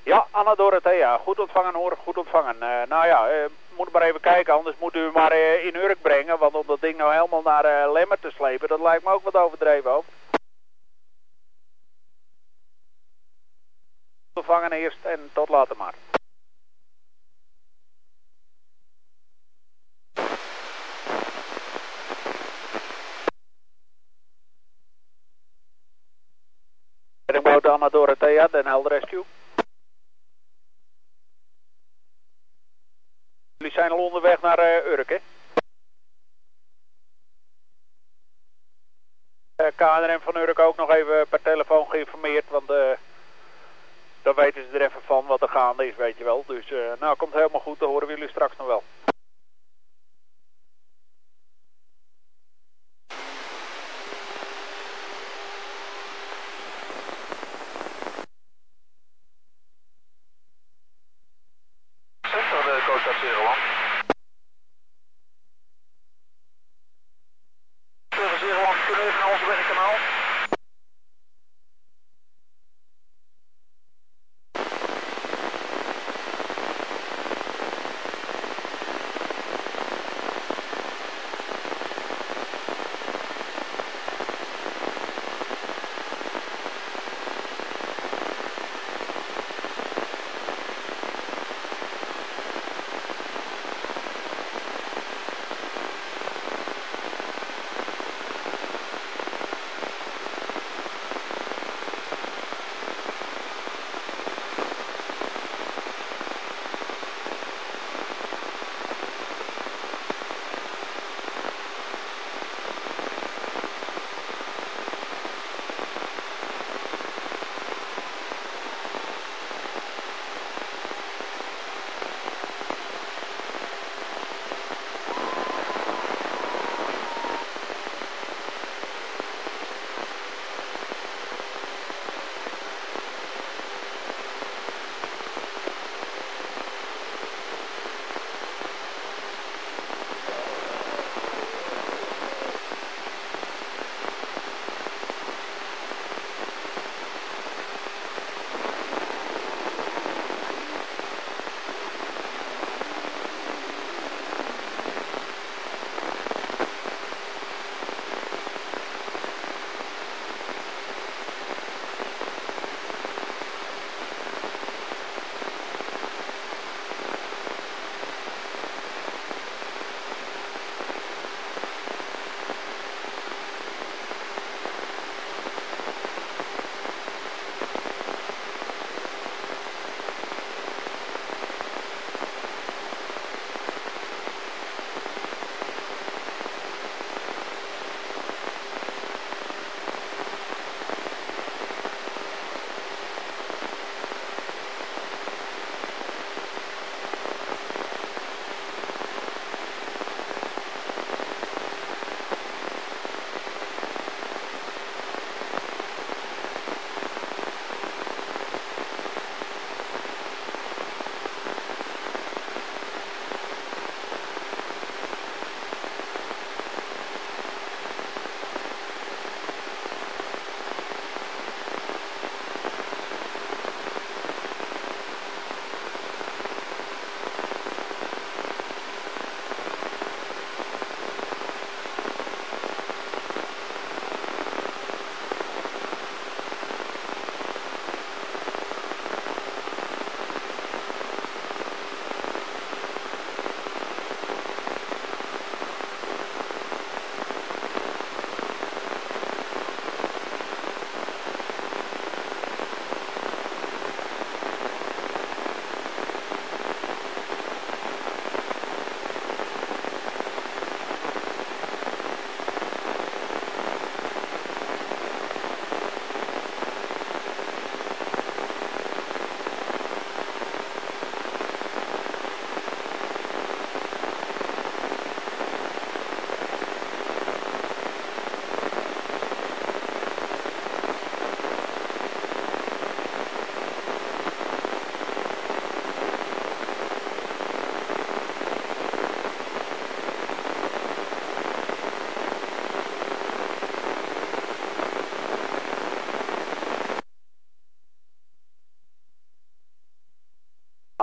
Ja, 0.03 0.27
Anna 0.43 0.55
Dorothea, 0.55 1.19
goed 1.19 1.39
ontvangen 1.39 1.75
hoor, 1.75 1.97
goed 2.03 2.17
ontvangen. 2.17 2.57
Uh, 2.61 2.83
nou 2.89 3.07
ja, 3.07 3.33
uh, 3.33 3.45
moet 3.77 3.93
maar 3.93 4.03
even 4.03 4.21
kijken, 4.21 4.55
anders 4.55 4.77
moet 4.79 4.95
u 4.95 5.11
maar 5.13 5.33
uh, 5.33 5.65
in 5.65 5.75
Urk 5.75 6.03
brengen, 6.03 6.39
want 6.39 6.55
om 6.55 6.67
dat 6.67 6.81
ding 6.81 6.97
nou 6.97 7.13
helemaal 7.13 7.43
naar 7.43 7.93
Lemmer 7.93 8.21
te 8.21 8.31
slepen, 8.31 8.69
dat 8.69 8.81
lijkt 8.81 9.05
me 9.05 9.11
ook 9.11 9.23
wat 9.23 9.37
overdreven 9.37 9.91
ook. 9.91 10.05
Ontvangen 14.33 14.73
eerst 14.73 15.05
en 15.05 15.31
tot 15.33 15.49
later 15.49 15.77
maar. 15.77 15.95
Reddingboot 27.25 27.67
Anna 27.67 27.89
Dorothea, 27.89 28.49
Den 28.49 28.67
Helder 28.67 28.93
Rescue. 28.93 29.25
Jullie 33.63 33.77
zijn 33.77 33.91
al 33.91 34.05
onderweg 34.05 34.41
naar 34.41 34.59
uh, 34.59 34.87
Urk, 34.87 35.09
hè? 35.09 35.19
Uh, 39.57 40.15
van 40.21 40.37
Urk 40.37 40.59
ook 40.59 40.77
nog 40.77 40.91
even 40.91 41.27
per 41.29 41.43
telefoon 41.43 41.87
geïnformeerd, 41.89 42.45
want 42.49 42.71
uh, 42.71 42.91
dan 44.23 44.35
weten 44.35 44.63
ze 44.71 44.79
er 44.79 44.85
even 44.85 45.01
van 45.05 45.27
wat 45.27 45.43
er 45.43 45.49
gaande 45.49 45.87
is, 45.87 45.97
weet 45.97 46.19
je 46.19 46.25
wel. 46.25 46.45
Dus 46.47 46.73
nou, 47.01 47.17
komt 47.17 47.33
helemaal 47.33 47.61
goed, 47.61 47.79
dan 47.79 47.89
horen 47.89 48.07
we 48.07 48.13
jullie 48.13 48.29
straks 48.29 48.57
nog 48.57 48.67
wel. 48.67 48.83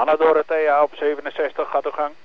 Anna 0.10 0.24
Dorothea 0.24 0.84
op 0.84 0.96
67, 0.96 1.70
gaat 1.70 1.86
uw 1.86 1.92
gang. 1.92 2.16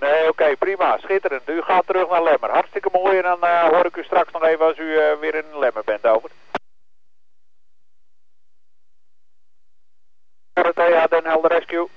Nee, 0.00 0.28
oké, 0.28 0.56
prima. 0.56 0.98
Schitterend. 0.98 1.48
U 1.48 1.62
gaat 1.62 1.86
terug 1.86 2.08
naar 2.08 2.22
Lemmer. 2.22 2.50
Hartstikke 2.50 2.88
mooi. 2.92 3.16
En 3.16 3.22
dan 3.22 3.44
uh, 3.44 3.68
hoor 3.68 3.86
ik 3.86 3.96
u 3.96 4.04
straks 4.04 4.32
nog 4.32 4.44
even 4.44 4.66
als 4.66 4.78
u 4.78 4.82
uh, 4.82 5.18
weer 5.18 5.34
in 5.34 5.58
Lemmer 5.58 5.84
bent. 5.84 6.06
Over. 6.06 6.30
Dorothea, 10.52 11.06
Den 11.06 11.24
Helder 11.24 11.50
Rescue. 11.50 11.88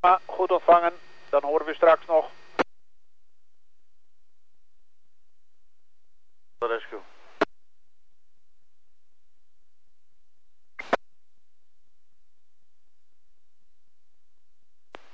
Maar 0.00 0.20
goed 0.24 0.50
ontvangen. 0.50 0.92
Dan 1.30 1.42
horen 1.42 1.66
we 1.66 1.74
straks 1.74 2.06
nog. 2.06 2.30
Rescue. 6.68 7.00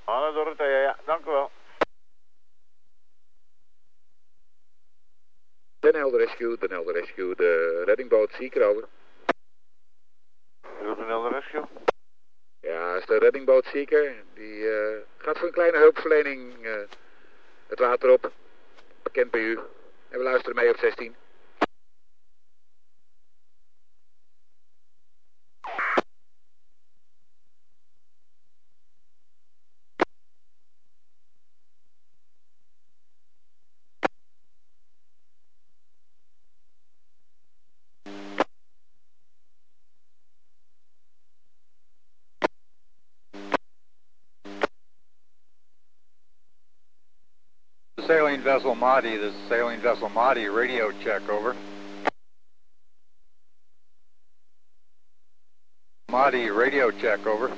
Anne 0.04 0.32
Dorothea, 0.32 0.80
ja, 0.80 0.96
dank 1.04 1.26
u 1.26 1.30
wel. 1.30 1.50
Den 5.80 5.94
Helder 5.94 6.20
Rescue, 6.20 6.58
Den 6.58 6.70
Helder 6.70 6.94
Rescue, 6.94 7.34
de 7.34 7.82
reddingboot 7.84 8.32
Seeker 8.32 8.68
over. 8.68 8.88
Den 10.62 11.06
Helder 11.06 11.32
Rescue? 11.32 11.66
Ja, 12.60 13.00
Die 14.34 14.58
uh, 14.58 14.96
gaat 15.16 15.38
voor 15.38 15.46
een 15.46 15.52
kleine 15.52 15.78
hulpverlening 15.78 16.66
uh, 16.66 16.72
het 17.66 17.78
water 17.78 18.10
op. 18.10 18.32
Bekend 19.02 19.30
bij 19.30 19.40
u. 19.40 19.58
En 20.08 20.18
we 20.18 20.24
luisteren 20.24 20.56
mee 20.56 20.70
op 20.70 20.78
16. 20.78 21.14
Vessel 48.48 48.74
Mahdi, 48.74 49.18
this 49.18 49.34
is 49.34 49.48
sailing 49.50 49.78
vessel 49.82 50.08
Mahdi, 50.08 50.48
radio 50.48 50.90
check 51.04 51.28
over. 51.28 51.54
Mahdi, 56.10 56.48
radio 56.48 56.90
check 56.90 57.26
over. 57.26 57.54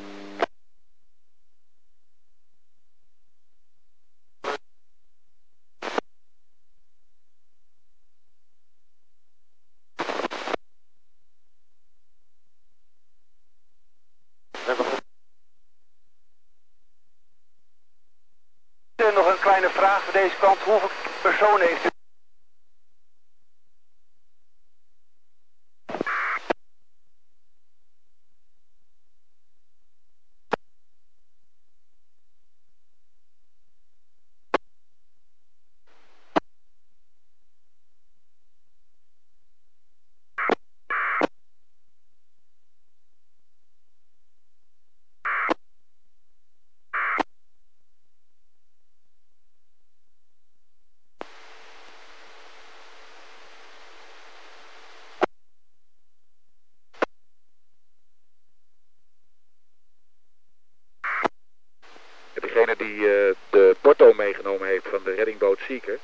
Die 62.91 63.07
uh, 63.07 63.35
de 63.51 63.77
porto 63.81 64.13
meegenomen 64.13 64.69
heeft 64.69 64.89
van 64.89 65.01
de 65.05 65.15
reddingboot 65.15 65.59
Seeker. 65.67 65.99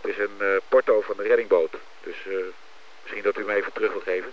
Het 0.00 0.10
is 0.10 0.18
een 0.18 0.36
uh, 0.40 0.56
porto 0.68 1.00
van 1.00 1.16
de 1.16 1.22
reddingboot. 1.22 1.72
Dus 2.00 2.16
uh, 2.28 2.34
misschien 3.02 3.22
dat 3.22 3.36
u 3.36 3.40
hem 3.40 3.56
even 3.56 3.72
terug 3.72 3.90
wilt 3.90 4.02
geven. 4.02 4.32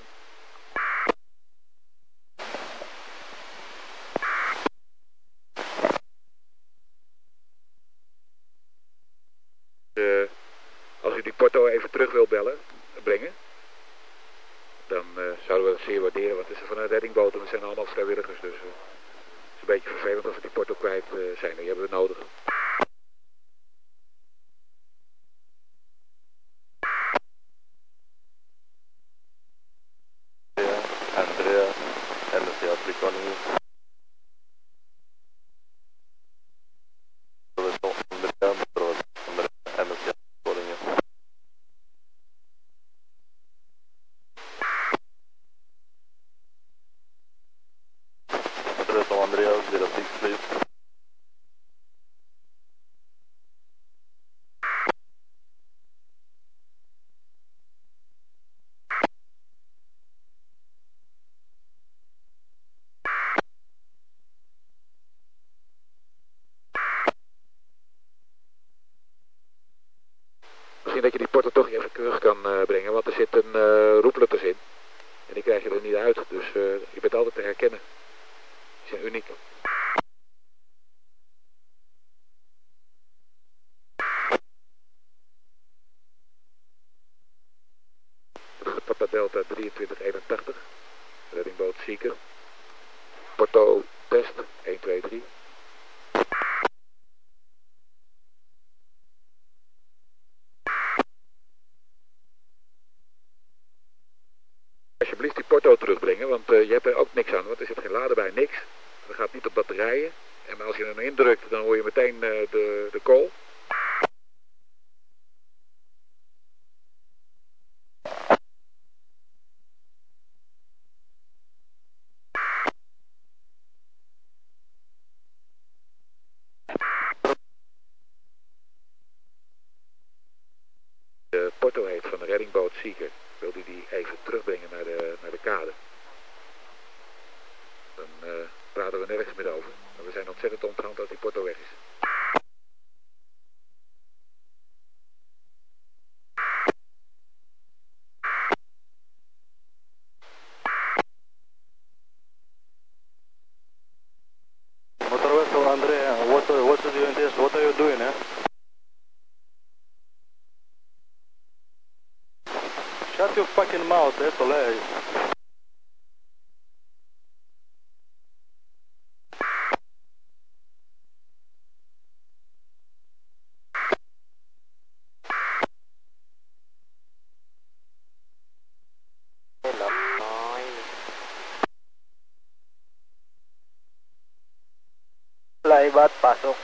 Pasok. 186.08 186.56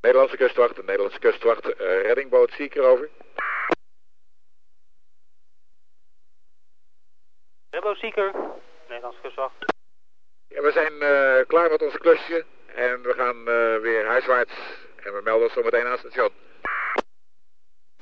Nederlandse 0.00 0.36
kustwacht, 0.36 0.76
Nederlandse 0.76 1.18
kustwacht, 1.18 1.64
eh, 1.64 2.02
reddingboot 2.02 2.50
Seeker 2.50 2.82
over. 2.82 3.08
Rebbo 7.70 7.94
Seeker, 7.94 8.32
Nederlands 8.88 9.20
kustwacht. 9.22 9.54
Ja, 10.48 10.62
we 10.62 10.70
zijn 10.72 11.02
eh, 11.02 11.46
klaar 11.46 11.70
met 11.70 11.82
ons 11.82 11.96
klusje 11.96 12.44
en 12.74 13.02
we 13.02 13.12
gaan 13.12 13.48
eh, 13.48 13.80
weer 13.80 14.06
huiswaarts 14.06 14.54
en 14.96 15.14
we 15.14 15.20
melden 15.22 15.44
ons 15.44 15.52
zo 15.52 15.62
meteen 15.62 15.84
aan 15.84 15.90
het 15.90 16.00
station. 16.00 16.30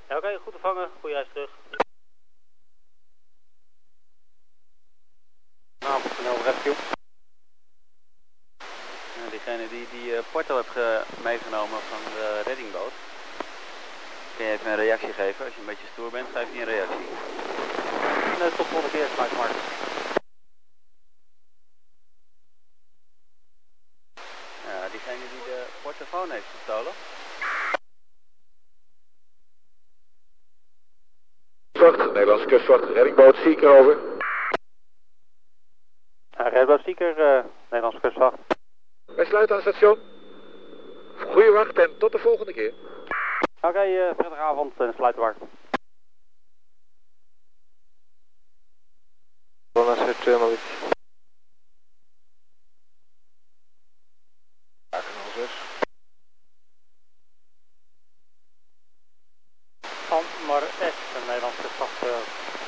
Ja, 0.08 0.16
oké, 0.16 0.38
goed 0.42 0.52
te 0.52 0.58
vangen. 0.58 0.90
Goeie 1.00 1.14
reis 1.14 1.28
terug. 1.32 1.50
Nou, 5.82 6.00
snel 6.18 6.36
rescue. 6.44 6.74
Ja, 9.18 9.30
diegene 9.30 9.68
die 9.68 9.86
die 9.90 10.16
eh, 10.16 10.22
porto 10.32 10.62
ge- 10.62 11.02
meegenomen 11.22 11.80
van 11.90 12.02
de 12.14 12.40
reddingboot. 12.44 12.92
Kun 14.36 14.44
je 14.46 14.52
even 14.52 14.70
een 14.70 14.76
reactie 14.76 15.12
geven? 15.12 15.44
Als 15.44 15.54
je 15.54 15.60
een 15.60 15.66
beetje 15.72 15.92
stoer 15.92 16.10
bent, 16.10 16.28
geef 16.34 16.48
je 16.52 16.58
een 16.60 16.64
reactie. 16.74 17.08
Nee, 18.40 18.50
tot 18.56 18.66
volgende 18.66 18.90
keer, 18.96 19.08
Mike 19.18 19.34
Mark. 19.40 19.54
Ja, 24.68 24.88
diegene 24.90 25.24
die 25.34 25.44
de 25.50 25.60
portofoon 25.82 26.30
heeft 26.30 26.50
gestolen. 26.56 26.92
Nederlandse 32.12 32.46
kustwacht, 32.46 32.84
reddingboot 32.84 33.36
Seeker 33.36 33.68
over. 33.78 33.92
Ja, 33.92 34.11
Rebbo 36.72 36.84
Seeker, 36.84 37.20
eh, 37.20 37.44
Nederlands 37.70 38.00
kustwacht. 38.00 38.36
Wij 39.04 39.24
sluiten 39.24 39.56
aan 39.56 39.62
het 39.62 39.74
station. 39.74 39.98
Goeie 41.16 41.50
wacht 41.50 41.78
en 41.78 41.98
tot 41.98 42.12
de 42.12 42.18
volgende 42.18 42.52
keer. 42.52 42.72
Oké, 43.60 43.80
eh 43.80 44.14
prettige 44.16 44.40
avond 44.40 44.80
en 44.80 44.86
Hertjenovic. 49.98 50.58
06. 55.34 55.50
Van 60.08 60.22
maar 60.46 60.62
S, 60.62 61.16
een 61.16 61.26
Nederlands 61.26 61.56
kustwacht. 61.56 62.61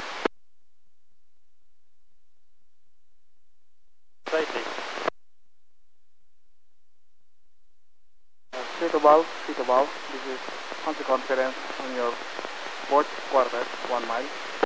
above, 9.05 9.27
feet 9.47 9.57
above. 9.61 9.87
This 10.13 10.23
is 10.33 10.41
conference 11.05 11.55
on 11.83 11.95
your 11.95 12.15
fourth 12.89 13.07
quarter, 13.31 13.63
one 13.91 14.09
mile. 14.09 14.64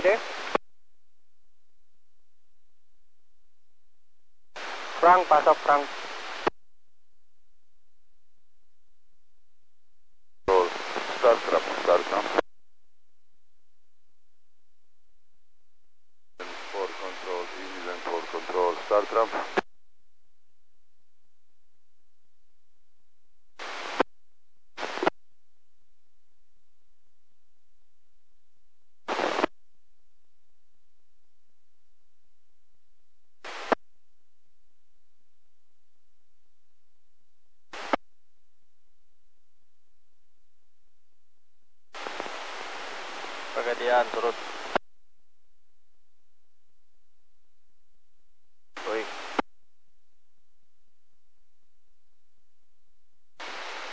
Dede. 0.00 0.16
Perang, 4.96 5.28
pasok 5.28 5.56
perang. 5.60 5.84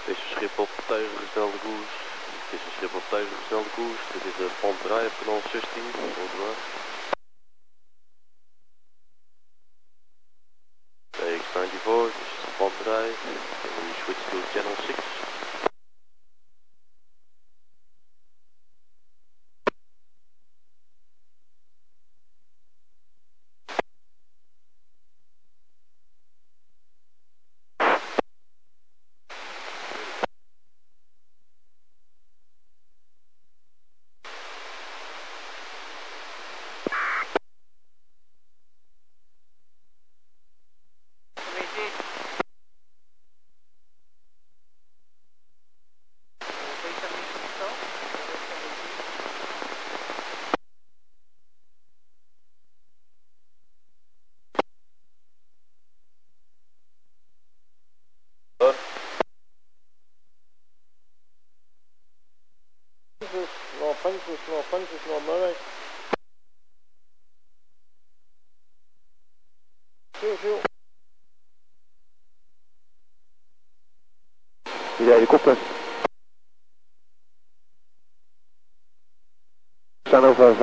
Dit 0.08 0.16
is 0.16 0.24
een 0.24 0.36
schip 0.36 0.60
op 0.60 0.70
tegengestelde 0.86 1.58
koers. 1.66 1.94
Dit 2.50 2.60
is 2.60 2.66
een 2.66 2.76
schip 2.78 2.94
op 3.00 3.06
tegengestelde 3.10 3.70
koers. 3.76 4.02
Dit 4.14 4.24
is 4.30 4.36
de 4.42 4.50
panterij 4.62 5.08
kanaal 5.18 5.42
16. 5.52 5.84
Onderweg. 6.24 6.60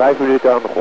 Là, 0.05 0.13
je 0.13 0.19
voulais. 0.19 0.74